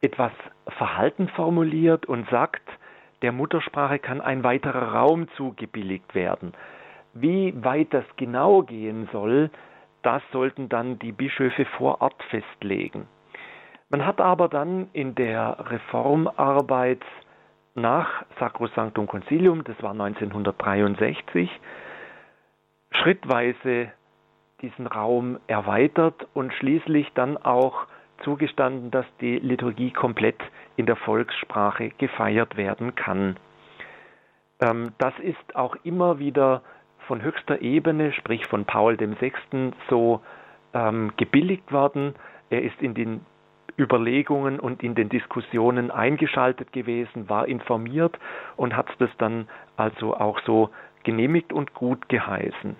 [0.00, 0.32] etwas
[0.76, 2.68] Verhalten formuliert und sagt,
[3.22, 6.52] der Muttersprache kann ein weiterer Raum zugebilligt werden.
[7.14, 9.50] Wie weit das genau gehen soll,
[10.02, 13.08] das sollten dann die Bischöfe vor Ort festlegen.
[13.90, 17.02] Man hat aber dann in der Reformarbeit
[17.74, 21.50] nach Sacrosanctum Concilium, das war 1963,
[22.90, 23.92] schrittweise
[24.60, 27.86] diesen Raum erweitert und schließlich dann auch
[28.22, 30.38] zugestanden, dass die Liturgie komplett
[30.76, 33.36] in der Volkssprache gefeiert werden kann.
[34.60, 36.62] Ähm, das ist auch immer wieder
[37.06, 39.32] von höchster Ebene, sprich von Paul VI.,
[39.88, 40.20] so
[40.74, 42.14] ähm, gebilligt worden.
[42.50, 43.24] Er ist in den
[43.78, 48.18] Überlegungen und in den Diskussionen eingeschaltet gewesen, war informiert
[48.56, 50.70] und hat das dann also auch so
[51.04, 52.76] genehmigt und gut geheißen.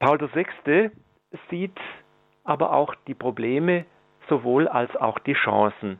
[0.00, 0.90] Paul VI.
[1.48, 1.78] sieht
[2.44, 3.86] aber auch die Probleme
[4.28, 5.98] sowohl als auch die Chancen.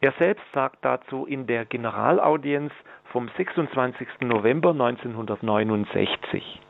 [0.00, 2.72] Er selbst sagt dazu in der Generalaudienz
[3.12, 4.08] vom 26.
[4.22, 6.60] November 1969.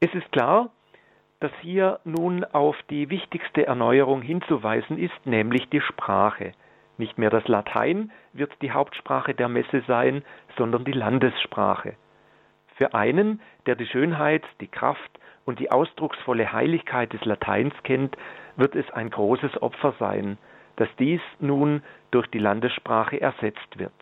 [0.00, 0.70] Es ist klar,
[1.40, 6.52] dass hier nun auf die wichtigste Erneuerung hinzuweisen ist, nämlich die Sprache.
[6.98, 10.22] Nicht mehr das Latein wird die Hauptsprache der Messe sein,
[10.56, 11.94] sondern die Landessprache.
[12.76, 18.16] Für einen, der die Schönheit, die Kraft und die ausdrucksvolle Heiligkeit des Lateins kennt,
[18.56, 20.38] wird es ein großes Opfer sein,
[20.76, 23.92] dass dies nun durch die Landessprache ersetzt wird.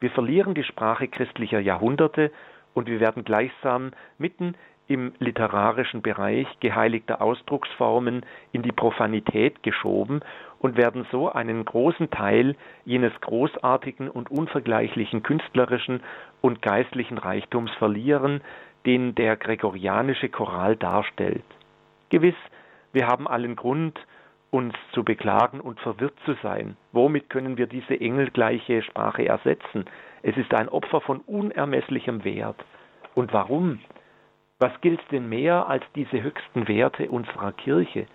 [0.00, 2.32] Wir verlieren die Sprache christlicher Jahrhunderte
[2.74, 4.54] und wir werden gleichsam mitten
[4.88, 10.20] im literarischen Bereich geheiligter Ausdrucksformen in die Profanität geschoben
[10.58, 16.02] und werden so einen großen Teil jenes großartigen und unvergleichlichen künstlerischen
[16.40, 18.42] und geistlichen Reichtums verlieren,
[18.86, 21.44] den der gregorianische Choral darstellt.
[22.10, 22.36] Gewiss,
[22.92, 23.98] wir haben allen Grund,
[24.50, 26.76] uns zu beklagen und verwirrt zu sein.
[26.92, 29.86] Womit können wir diese engelgleiche Sprache ersetzen?
[30.22, 32.62] Es ist ein Opfer von unermesslichem Wert.
[33.14, 33.80] Und warum?
[34.58, 38.06] Was gilt denn mehr als diese höchsten Werte unserer Kirche?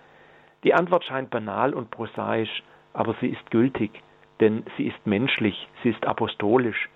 [0.64, 2.62] Die Antwort scheint banal und prosaisch,
[2.92, 3.90] aber sie ist gültig,
[4.40, 6.88] denn sie ist menschlich, sie ist apostolisch.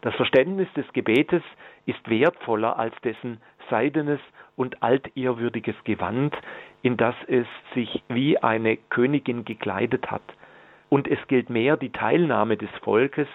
[0.00, 1.42] Das Verständnis des Gebetes
[1.88, 4.20] ist wertvoller als dessen seidenes
[4.56, 6.36] und altehrwürdiges Gewand,
[6.82, 10.22] in das es sich wie eine Königin gekleidet hat.
[10.90, 13.26] Und es gilt mehr die Teilnahme des Volkes,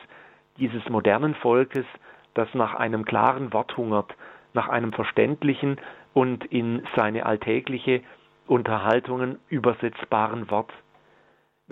[0.59, 1.85] dieses modernen Volkes,
[2.35, 4.15] das nach einem klaren Wort hungert,
[4.53, 5.77] nach einem verständlichen
[6.13, 8.01] und in seine alltägliche
[8.45, 10.71] Unterhaltungen übersetzbaren Wort.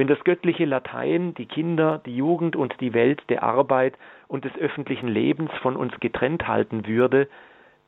[0.02, 3.96] Wenn das göttliche Latein die Kinder, die Jugend und die Welt der Arbeit
[4.28, 7.28] und des öffentlichen Lebens von uns getrennt halten würde,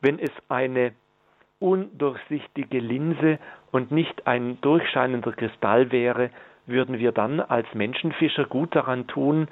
[0.00, 0.92] wenn es eine
[1.58, 3.40] undurchsichtige Linse
[3.72, 6.30] und nicht ein durchscheinender Kristall wäre,
[6.66, 9.48] würden wir dann als Menschenfischer gut daran tun,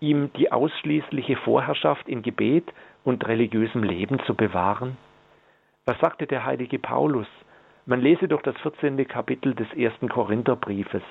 [0.00, 2.72] ihm die ausschließliche Vorherrschaft in Gebet
[3.04, 4.96] und religiösem Leben zu bewahren?
[5.84, 7.28] Was sagte der heilige Paulus?
[7.84, 9.06] Man lese doch das 14.
[9.06, 11.02] Kapitel des ersten Korintherbriefes.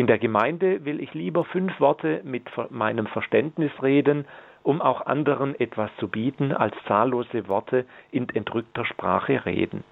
[0.00, 4.26] In der Gemeinde will ich lieber fünf Worte mit meinem Verständnis reden,
[4.62, 9.84] um auch anderen etwas zu bieten, als zahllose Worte in entrückter Sprache reden.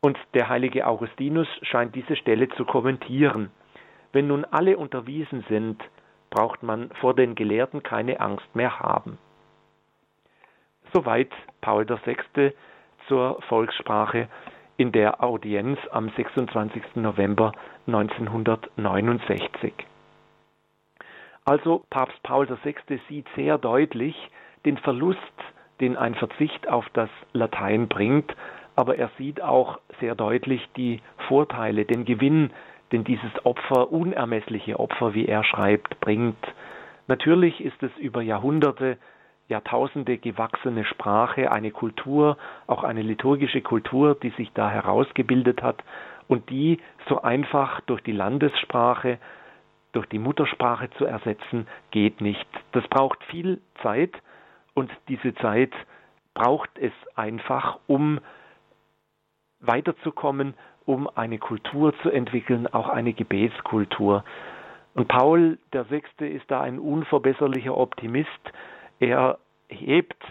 [0.00, 3.52] Und der heilige Augustinus scheint diese Stelle zu kommentieren.
[4.10, 5.80] Wenn nun alle unterwiesen sind,
[6.30, 9.16] braucht man vor den Gelehrten keine Angst mehr haben.
[10.92, 12.52] Soweit Paul VI.
[13.06, 14.26] zur Volkssprache
[14.76, 16.82] in der Audienz am 26.
[16.96, 17.52] November
[17.86, 19.72] 1969.
[21.44, 22.74] Also Papst Paul VI.
[23.08, 24.16] sieht sehr deutlich
[24.64, 25.20] den Verlust,
[25.80, 28.34] den ein Verzicht auf das Latein bringt,
[28.74, 32.50] aber er sieht auch sehr deutlich die Vorteile, den Gewinn,
[32.92, 36.36] den dieses Opfer, unermessliche Opfer, wie er schreibt, bringt.
[37.06, 38.98] Natürlich ist es über Jahrhunderte
[39.48, 42.36] Jahrtausende gewachsene Sprache, eine Kultur,
[42.66, 45.82] auch eine liturgische Kultur, die sich da herausgebildet hat
[46.28, 49.18] und die so einfach durch die Landessprache,
[49.92, 52.46] durch die Muttersprache zu ersetzen, geht nicht.
[52.72, 54.12] Das braucht viel Zeit
[54.74, 55.72] und diese Zeit
[56.34, 58.20] braucht es einfach, um
[59.60, 64.24] weiterzukommen, um eine Kultur zu entwickeln, auch eine Gebetskultur.
[64.94, 68.28] Und Paul der Sechste ist da ein unverbesserlicher Optimist.
[69.00, 69.38] Er
[69.68, 70.22] hebt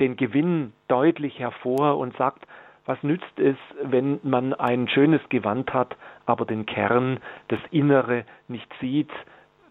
[0.00, 2.46] den Gewinn deutlich hervor und sagt,
[2.86, 5.94] was nützt es, wenn man ein schönes Gewand hat,
[6.24, 9.10] aber den Kern, das Innere nicht sieht?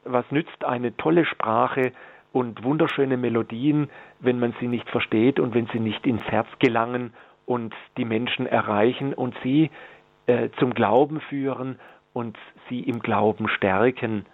[0.04, 1.94] Was nützt eine tolle Sprache
[2.32, 7.14] und wunderschöne Melodien, wenn man sie nicht versteht und wenn sie nicht ins Herz gelangen
[7.48, 9.72] und die Menschen erreichen und sie
[10.28, 11.80] äh, zum Glauben führen
[12.14, 12.38] und
[12.70, 14.28] sie im Glauben stärken?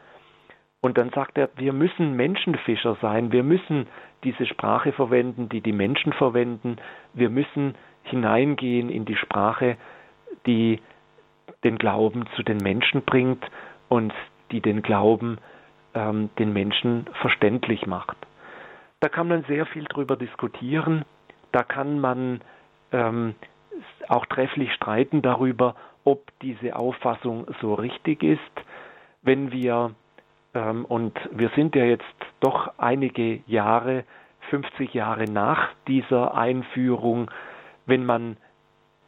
[0.84, 3.88] Und dann sagt er, wir müssen Menschenfischer sein, wir müssen
[4.26, 6.76] diese Sprache verwenden, die die Menschen verwenden,
[7.14, 9.78] wir müssen hineingehen in die Sprache,
[10.46, 10.82] die
[11.64, 13.46] den Glauben zu den Menschen bringt
[13.88, 14.14] und
[14.52, 15.38] die den Glauben
[15.94, 18.18] ähm, den Menschen verständlich macht.
[19.00, 21.06] Da kann man sehr viel drüber diskutieren,
[21.54, 22.42] da kann man
[22.92, 23.36] ähm,
[24.10, 28.42] auch trefflich streiten darüber, ob diese Auffassung so richtig ist.
[29.22, 29.96] Wenn wir
[30.54, 32.04] und wir sind ja jetzt
[32.40, 34.04] doch einige Jahre,
[34.50, 37.32] 50 Jahre nach dieser Einführung.
[37.86, 38.38] Wenn man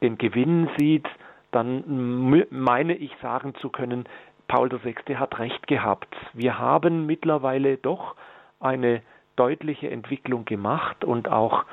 [0.02, 1.08] den Gewinn sieht,
[1.52, 4.06] dann meine ich sagen zu können,
[4.48, 5.16] Paul VI.
[5.16, 6.14] hat recht gehabt.
[6.34, 8.16] Wir haben mittlerweile doch
[8.60, 9.02] eine
[9.36, 11.66] deutliche Entwicklung gemacht und auch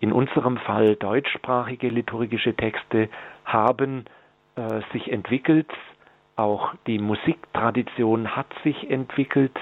[0.00, 3.08] in unserem Fall deutschsprachige liturgische Texte
[3.44, 4.04] haben
[4.56, 5.70] äh, sich entwickelt.
[6.36, 9.56] Auch die Musiktradition hat sich entwickelt.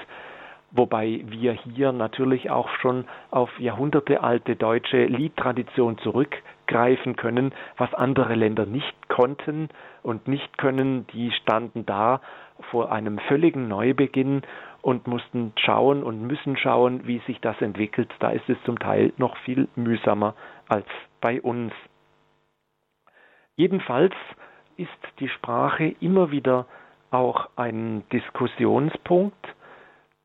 [0.71, 8.65] wobei wir hier natürlich auch schon auf jahrhundertealte deutsche Liedtradition zurückgreifen können, was andere Länder
[8.65, 9.69] nicht konnten
[10.01, 11.05] und nicht können.
[11.07, 12.21] Die standen da
[12.69, 14.43] vor einem völligen Neubeginn
[14.81, 18.09] und mussten schauen und müssen schauen, wie sich das entwickelt.
[18.19, 20.35] Da ist es zum Teil noch viel mühsamer
[20.67, 20.87] als
[21.19, 21.73] bei uns.
[23.55, 24.15] Jedenfalls
[24.81, 26.65] ist die Sprache immer wieder
[27.11, 29.47] auch ein Diskussionspunkt.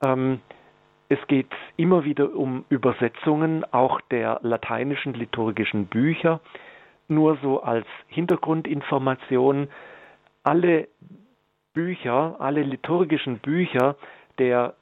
[0.04, 0.40] Ähm,
[1.08, 6.40] es geht immer wieder um Übersetzungen auch der lateinischen liturgischen Bücher.
[7.08, 9.68] Nur so als Hintergrundinformation,
[10.42, 10.88] alle
[11.74, 13.96] Bücher, alle liturgischen Bücher
[14.38, 14.74] der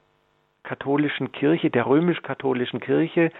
[0.63, 3.31] katholischen Kirche, der römisch-katholischen Kirche,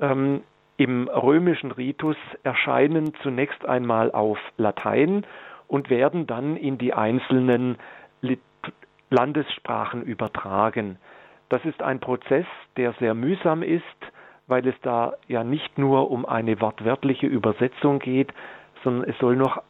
[0.00, 0.42] ähm,
[0.76, 5.26] im römischen Ritus erscheinen zunächst einmal auf Latein
[5.70, 7.78] und werden dann in die einzelnen
[9.08, 10.98] Landessprachen übertragen.
[11.48, 12.46] Das ist ein Prozess,
[12.76, 13.82] der sehr mühsam ist,
[14.48, 18.32] weil es da ja nicht nur um eine wortwörtliche Übersetzung geht,
[18.82, 19.62] sondern es soll noch,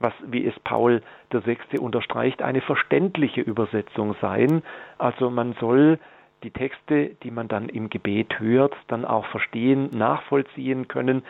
[0.00, 1.00] was wie es Paul
[1.30, 1.78] VI.
[1.78, 4.62] unterstreicht, eine verständliche Übersetzung sein.
[4.98, 6.00] Also man soll
[6.42, 11.22] die Texte, die man dann im Gebet hört, dann auch verstehen, nachvollziehen können,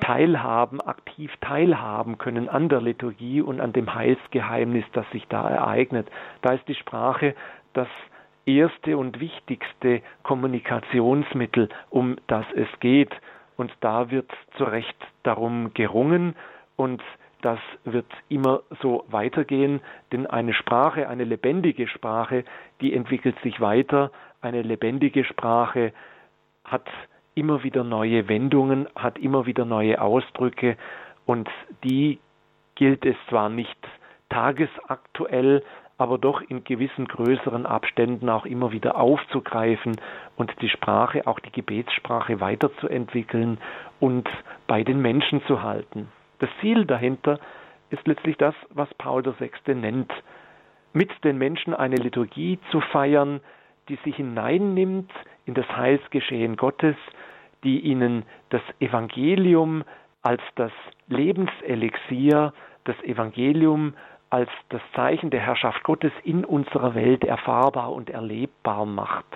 [0.00, 6.08] teilhaben, aktiv teilhaben können an der Liturgie und an dem Heilsgeheimnis, das sich da ereignet.
[6.42, 7.34] Da ist die Sprache
[7.72, 7.88] das
[8.44, 13.12] erste und wichtigste Kommunikationsmittel, um das es geht.
[13.56, 16.36] Und da wird zu Recht darum gerungen
[16.76, 17.02] und
[17.42, 19.80] das wird immer so weitergehen,
[20.12, 22.44] denn eine Sprache, eine lebendige Sprache,
[22.80, 24.10] die entwickelt sich weiter.
[24.40, 25.92] Eine lebendige Sprache
[26.64, 26.86] hat
[27.36, 30.76] immer wieder neue Wendungen, hat immer wieder neue Ausdrücke
[31.26, 31.48] und
[31.84, 32.18] die
[32.74, 33.78] gilt es zwar nicht
[34.28, 35.62] tagesaktuell,
[35.98, 39.96] aber doch in gewissen größeren Abständen auch immer wieder aufzugreifen
[40.36, 43.58] und die Sprache, auch die Gebetssprache weiterzuentwickeln
[44.00, 44.28] und
[44.66, 46.08] bei den Menschen zu halten.
[46.38, 47.38] Das Ziel dahinter
[47.90, 49.74] ist letztlich das, was Paul VI.
[49.74, 50.12] nennt,
[50.92, 53.40] mit den Menschen eine Liturgie zu feiern,
[53.88, 55.10] die sich hineinnimmt
[55.46, 56.96] in das Heilsgeschehen Gottes,
[57.64, 59.84] die ihnen das Evangelium
[60.22, 60.72] als das
[61.08, 62.52] Lebenselixier,
[62.84, 63.94] das Evangelium
[64.28, 69.26] als das Zeichen der Herrschaft Gottes in unserer Welt erfahrbar und erlebbar macht.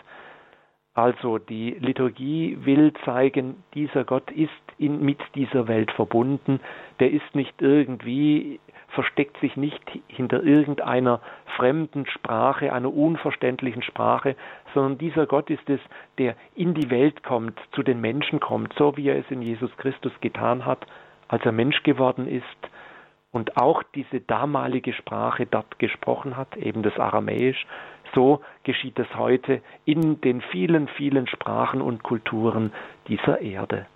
[0.94, 6.60] Also die Liturgie will zeigen, dieser Gott ist in, mit dieser Welt verbunden,
[6.98, 8.58] der ist nicht irgendwie,
[8.90, 11.20] versteckt sich nicht hinter irgendeiner
[11.56, 14.36] fremden Sprache, einer unverständlichen Sprache,
[14.74, 15.80] sondern dieser Gott ist es,
[16.18, 19.70] der in die Welt kommt, zu den Menschen kommt, so wie er es in Jesus
[19.76, 20.86] Christus getan hat,
[21.28, 22.44] als er Mensch geworden ist
[23.32, 27.66] und auch diese damalige Sprache dort gesprochen hat, eben das Aramäisch,
[28.14, 32.72] so geschieht es heute in den vielen, vielen Sprachen und Kulturen
[33.06, 33.86] dieser Erde.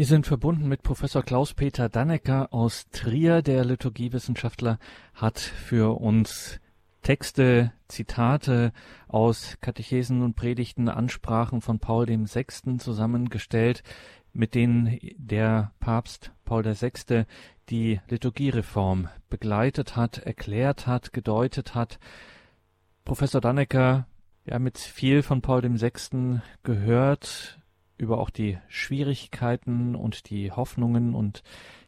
[0.00, 3.42] Wir sind verbunden mit Professor Klaus-Peter Dannecker aus Trier.
[3.42, 4.78] Der Liturgiewissenschaftler
[5.12, 6.58] hat für uns
[7.02, 8.72] Texte, Zitate
[9.08, 12.78] aus Katechesen und Predigten, Ansprachen von Paul VI.
[12.78, 13.82] zusammengestellt,
[14.32, 17.26] mit denen der Papst Paul VI.
[17.68, 21.98] die Liturgiereform begleitet hat, erklärt hat, gedeutet hat.
[23.04, 24.06] Professor Dannecker,
[24.46, 26.40] ja, mit viel von Paul VI.
[26.62, 27.59] gehört,
[28.00, 31.42] über auch die Schwierigkeiten und die Hoffnungen und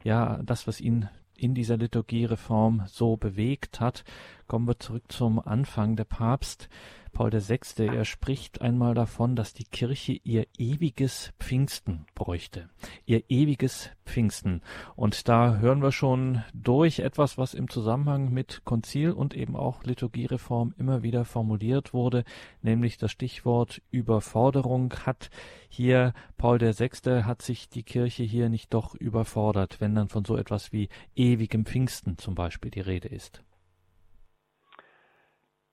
[0.04, 4.04] ja, das, was ihn in dieser Liturgiereform so bewegt hat.
[4.52, 5.96] Kommen wir zurück zum Anfang.
[5.96, 6.68] Der Papst
[7.14, 12.68] Paul VI., er spricht einmal davon, dass die Kirche ihr ewiges Pfingsten bräuchte.
[13.06, 14.60] Ihr ewiges Pfingsten.
[14.94, 19.84] Und da hören wir schon durch etwas, was im Zusammenhang mit Konzil und eben auch
[19.84, 22.22] Liturgiereform immer wieder formuliert wurde,
[22.60, 25.30] nämlich das Stichwort Überforderung hat
[25.70, 27.22] hier Paul VI.
[27.22, 31.64] hat sich die Kirche hier nicht doch überfordert, wenn dann von so etwas wie ewigem
[31.64, 33.42] Pfingsten zum Beispiel die Rede ist.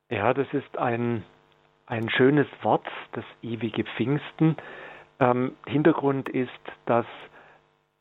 [0.10, 1.24] Ja, das ist ein,
[1.86, 4.55] ein schönes Wort, das ewige Pfingsten.
[5.20, 6.49] Ähm, Hintergrund ist,
[6.88, 7.05] dass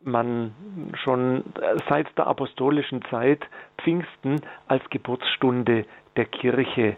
[0.01, 0.55] man
[1.03, 1.45] schon
[1.89, 3.41] seit der apostolischen Zeit
[3.83, 5.85] Pfingsten als Geburtsstunde
[6.17, 6.97] der Kirche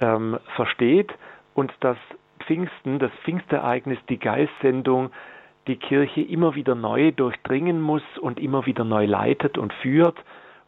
[0.00, 1.12] ähm, versteht
[1.54, 1.96] und dass
[2.40, 5.12] Pfingsten, das Pfingstereignis, die Geistsendung,
[5.66, 10.18] die Kirche immer wieder neu durchdringen muss und immer wieder neu leitet und führt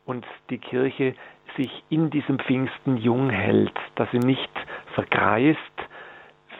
[0.06, 1.14] und die Kirche
[1.56, 4.50] sich in diesem Pfingsten jung hält, dass sie nicht
[4.94, 5.58] vergreist,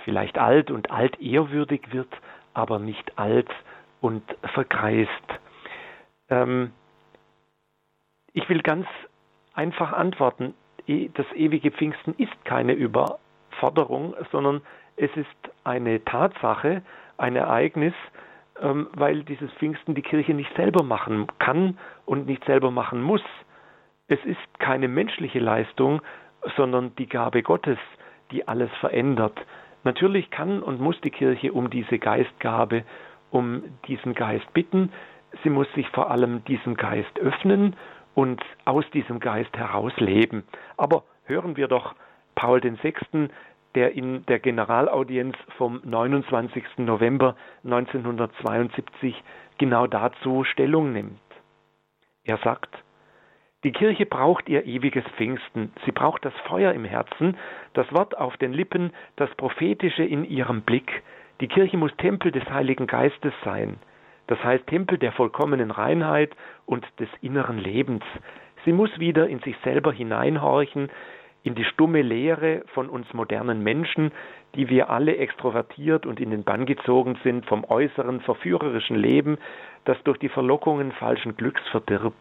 [0.04, 2.12] vielleicht alt und altehrwürdig wird,
[2.52, 3.48] aber nicht alt
[4.00, 4.22] und
[4.52, 5.10] vergreist.
[6.28, 6.72] Ähm,
[8.32, 8.86] ich will ganz
[9.54, 10.54] einfach antworten.
[10.86, 14.60] E, das ewige Pfingsten ist keine Überforderung, sondern
[14.96, 15.28] es ist
[15.64, 16.82] eine Tatsache,
[17.16, 17.94] ein Ereignis,
[18.60, 23.22] ähm, weil dieses Pfingsten die Kirche nicht selber machen kann und nicht selber machen muss.
[24.06, 26.02] Es ist keine menschliche Leistung,
[26.56, 27.78] sondern die Gabe Gottes,
[28.30, 29.38] die alles verändert.
[29.82, 32.84] Natürlich kann und muss die Kirche um diese Geistgabe,
[33.30, 34.92] um diesen Geist bitten.
[35.42, 37.76] Sie muss sich vor allem diesem Geist öffnen
[38.14, 40.44] und aus diesem Geist heraus leben.
[40.76, 41.94] Aber hören wir doch
[42.34, 43.28] Paul VI.,
[43.74, 46.64] der in der Generalaudienz vom 29.
[46.78, 47.34] November
[47.64, 49.20] 1972
[49.58, 51.18] genau dazu Stellung nimmt.
[52.22, 52.84] Er sagt,
[53.64, 57.36] die Kirche braucht ihr ewiges Pfingsten, sie braucht das Feuer im Herzen,
[57.72, 61.02] das Wort auf den Lippen, das Prophetische in ihrem Blick.
[61.40, 63.78] Die Kirche muss Tempel des Heiligen Geistes sein
[64.26, 66.34] das heißt Tempel der vollkommenen Reinheit
[66.66, 68.02] und des inneren Lebens.
[68.64, 70.90] Sie muss wieder in sich selber hineinhorchen,
[71.42, 74.12] in die stumme Lehre von uns modernen Menschen,
[74.54, 79.36] die wir alle extrovertiert und in den Bann gezogen sind vom äußeren verführerischen Leben,
[79.84, 82.16] das durch die Verlockungen falschen Glücks verdirbt.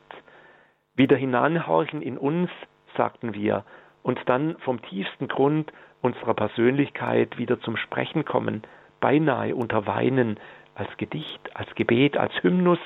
[0.95, 2.49] Wieder hineinhorchen in uns,
[2.95, 3.63] sagten wir,
[4.03, 5.71] und dann vom tiefsten Grund
[6.01, 8.61] unserer Persönlichkeit wieder zum Sprechen kommen,
[8.99, 10.39] beinahe unter Weinen,
[10.75, 12.79] als Gedicht, als Gebet, als Hymnus,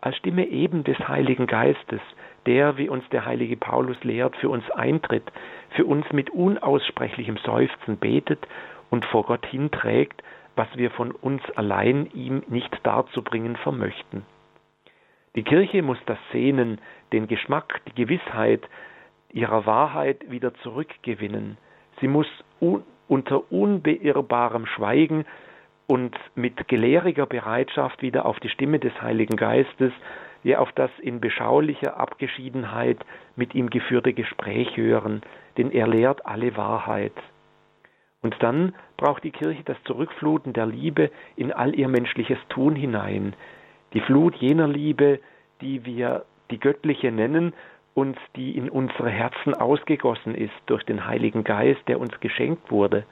[0.00, 2.00] als Stimme eben des Heiligen Geistes,
[2.46, 5.32] der, wie uns der heilige Paulus lehrt, für uns eintritt,
[5.70, 8.46] für uns mit unaussprechlichem Seufzen betet
[8.90, 10.22] und vor Gott hinträgt,
[10.56, 14.22] was wir von uns allein ihm nicht darzubringen vermöchten.
[15.36, 16.80] Die Kirche muss das Sehnen,
[17.12, 18.62] den Geschmack, die Gewissheit
[19.32, 21.58] ihrer Wahrheit wieder zurückgewinnen.
[22.00, 22.28] Sie muss
[22.60, 25.26] un unter unbeirrbarem Schweigen
[25.86, 29.92] und mit gelehriger Bereitschaft wieder auf die Stimme des Heiligen Geistes,
[30.42, 32.98] wie auf das in beschaulicher Abgeschiedenheit
[33.36, 35.20] mit ihm geführte Gespräch hören,
[35.58, 37.12] denn er lehrt alle Wahrheit.
[38.22, 43.34] Und dann braucht die Kirche das Zurückfluten der Liebe in all ihr menschliches Tun hinein,
[43.94, 45.20] die Flut jener Liebe,
[45.60, 47.54] die wir die göttliche nennen
[47.94, 53.04] und die in unsere Herzen ausgegossen ist durch den Heiligen Geist, der uns geschenkt wurde,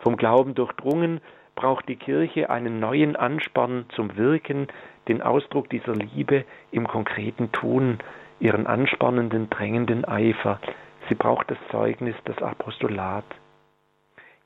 [0.00, 1.20] vom Glauben durchdrungen,
[1.54, 4.66] braucht die Kirche einen neuen Ansporn zum Wirken,
[5.08, 7.98] den Ausdruck dieser Liebe im konkreten Tun,
[8.40, 10.60] ihren anspornenden, drängenden Eifer.
[11.08, 13.24] Sie braucht das Zeugnis, das Apostolat.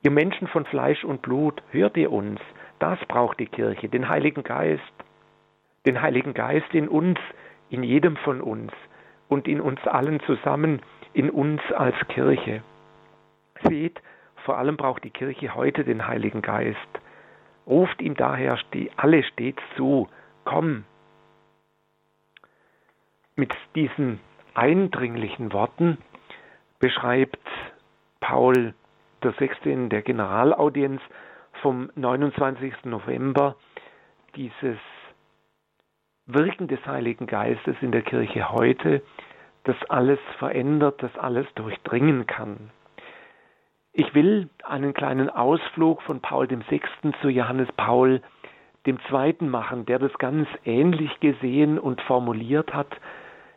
[0.02, 2.40] Ihr Menschen von Fleisch und Blut, hört ihr uns,
[2.78, 4.82] das braucht die Kirche, den Heiligen Geist,
[5.86, 7.18] den Heiligen Geist in uns,
[7.70, 8.72] in jedem von uns
[9.28, 12.62] und in uns allen zusammen, in uns als Kirche.
[13.62, 14.00] Seht,
[14.44, 16.78] vor allem braucht die Kirche heute den Heiligen Geist.
[17.66, 18.58] Ruft ihm daher
[18.96, 20.08] alle stets zu,
[20.44, 20.84] komm.
[23.36, 24.20] Mit diesen
[24.54, 25.98] eindringlichen Worten
[26.78, 27.38] beschreibt
[28.20, 28.74] Paul
[29.22, 29.50] VI.
[29.64, 31.00] in der Generalaudienz
[31.62, 32.84] vom 29.
[32.84, 33.56] November
[34.34, 34.78] dieses
[36.34, 39.02] Wirken des Heiligen Geistes in der Kirche heute,
[39.64, 42.70] das alles verändert, das alles durchdringen kann.
[43.92, 46.80] Ich will einen kleinen Ausflug von Paul VI.
[47.20, 48.22] zu Johannes Paul
[48.86, 49.34] II.
[49.40, 52.88] machen, der das ganz ähnlich gesehen und formuliert hat.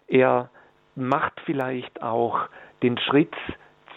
[0.07, 0.49] Er
[0.95, 2.47] macht vielleicht auch
[2.81, 3.35] den Schritt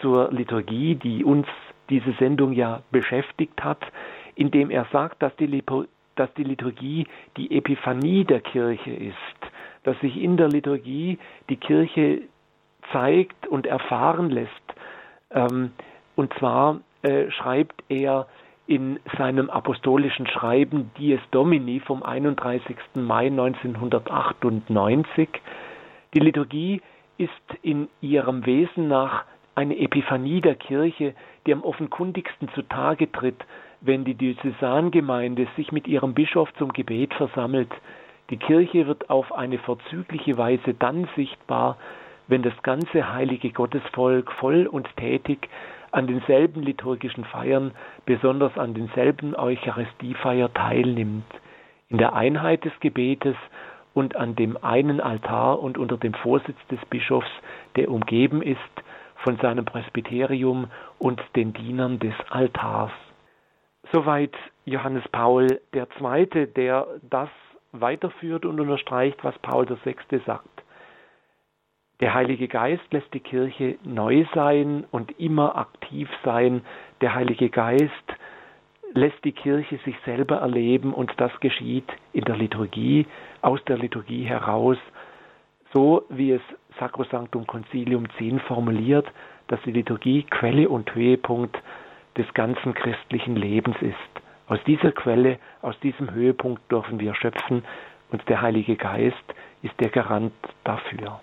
[0.01, 1.47] zur Liturgie, die uns
[1.89, 3.81] diese Sendung ja beschäftigt hat,
[4.35, 5.63] indem er sagt, dass die,
[6.19, 7.07] dass die Liturgie
[7.37, 9.15] die Epiphanie der Kirche ist,
[9.83, 11.17] dass sich in der Liturgie
[11.49, 12.21] die Kirche
[12.91, 14.51] zeigt und erfahren lässt.
[15.31, 15.71] Ähm,
[16.15, 18.27] und zwar äh, schreibt er
[18.65, 22.75] in seinem apostolischen Schreiben Dies Domini vom 31.
[22.95, 25.29] Mai 1998,
[26.13, 26.81] die Liturgie
[27.17, 31.15] ist in ihrem Wesen nach eine Epiphanie der Kirche,
[31.45, 33.43] die am offenkundigsten zutage tritt,
[33.81, 37.71] wenn die Diözesangemeinde sich mit ihrem Bischof zum Gebet versammelt.
[38.29, 41.77] Die Kirche wird auf eine vorzügliche Weise dann sichtbar,
[42.27, 45.47] wenn das ganze heilige Gottesvolk voll und tätig
[45.91, 47.71] an denselben liturgischen Feiern,
[48.05, 51.25] besonders an denselben Eucharistiefeier teilnimmt,
[51.89, 53.35] in der Einheit des Gebetes
[53.93, 57.31] und an dem einen Altar und unter dem Vorsitz des Bischofs,
[57.77, 58.59] der umgeben ist
[59.23, 60.67] von seinem Presbyterium
[60.99, 62.91] und den Dienern des Altars.
[63.91, 64.35] Soweit
[64.65, 67.29] Johannes Paul II., der das
[67.71, 69.95] weiterführt und unterstreicht, was Paul VI.
[70.25, 70.49] sagt.
[71.99, 76.61] Der Heilige Geist lässt die Kirche neu sein und immer aktiv sein.
[77.01, 77.91] Der Heilige Geist
[78.93, 83.07] lässt die Kirche sich selber erleben und das geschieht in der Liturgie,
[83.41, 84.77] aus der Liturgie heraus,
[85.73, 86.41] so wie es
[86.79, 89.07] Sacrosanctum Concilium 10 formuliert,
[89.47, 91.57] dass die Liturgie Quelle und Höhepunkt
[92.17, 93.95] des ganzen christlichen Lebens ist.
[94.47, 97.63] Aus dieser Quelle, aus diesem Höhepunkt dürfen wir schöpfen
[98.11, 99.15] und der Heilige Geist
[99.61, 101.19] ist der Garant dafür.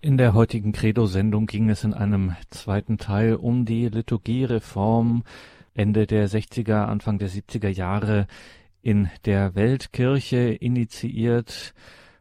[0.00, 5.24] In der heutigen Credo-Sendung ging es in einem zweiten Teil um die Liturgiereform
[5.74, 8.26] Ende der 60er, Anfang der 70er Jahre
[8.80, 11.74] in der Weltkirche initiiert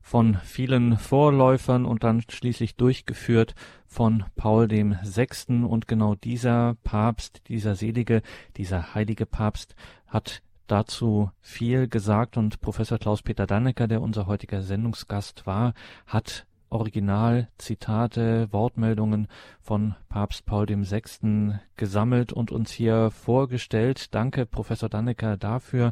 [0.07, 3.55] von vielen Vorläufern und dann schließlich durchgeführt
[3.87, 8.21] von Paul dem Sechsten und genau dieser Papst, dieser selige,
[8.55, 9.75] dieser heilige Papst
[10.07, 15.73] hat dazu viel gesagt und Professor Klaus-Peter Dannecker, der unser heutiger Sendungsgast war,
[16.05, 19.27] hat Originalzitate, Wortmeldungen
[19.59, 21.59] von Papst Paul VI.
[21.75, 24.15] gesammelt und uns hier vorgestellt.
[24.15, 25.91] Danke, Professor Dannecker, dafür.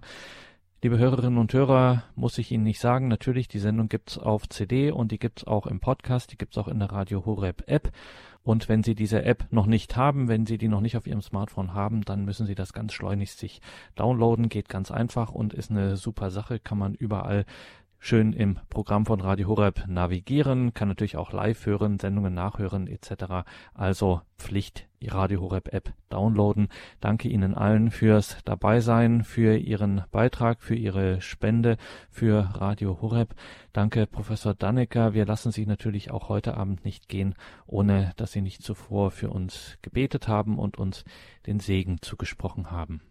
[0.85, 4.91] Liebe Hörerinnen und Hörer, muss ich Ihnen nicht sagen, natürlich, die Sendung gibt's auf CD
[4.91, 7.91] und die gibt's auch im Podcast, die gibt's auch in der Radio Horeb App.
[8.43, 11.23] Und wenn Sie diese App noch nicht haben, wenn Sie die noch nicht auf Ihrem
[11.23, 13.61] Smartphone haben, dann müssen Sie das ganz schleunigst sich
[13.95, 14.47] downloaden.
[14.47, 17.45] Geht ganz einfach und ist eine super Sache, kann man überall
[17.97, 23.47] schön im Programm von Radio Horeb navigieren, kann natürlich auch live hören, Sendungen nachhören etc.
[23.73, 26.69] Also Pflicht, die Radio Horeb App downloaden.
[26.99, 31.77] Danke Ihnen allen fürs Dabeisein, für Ihren Beitrag, für Ihre Spende
[32.09, 33.35] für Radio Horeb.
[33.71, 35.13] Danke Professor Dannecker.
[35.13, 37.35] Wir lassen Sie natürlich auch heute Abend nicht gehen,
[37.67, 41.03] ohne dass Sie nicht zuvor für uns gebetet haben und uns
[41.45, 43.01] den Segen zugesprochen haben.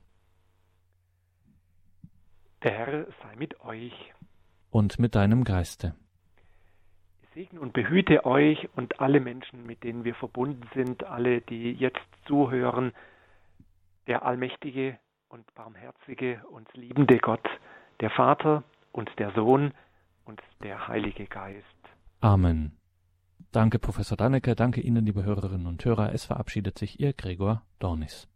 [2.65, 3.93] Der Herr sei mit euch
[4.71, 5.95] und mit deinem Geiste.
[7.35, 12.07] Segne und behüte euch und alle Menschen, mit denen wir verbunden sind, alle, die jetzt
[12.27, 12.93] zuhören,
[14.07, 17.45] der allmächtige und barmherzige und liebende Gott,
[18.01, 18.63] der Vater
[18.93, 19.73] und der Sohn
[20.25, 21.67] und der Heilige Geist.
[22.21, 22.73] Amen.
[23.53, 26.13] Danke, Professor Dannecke, danke Ihnen, liebe Hörerinnen und Hörer.
[26.13, 28.29] Es verabschiedet sich Ihr Gregor Dornis.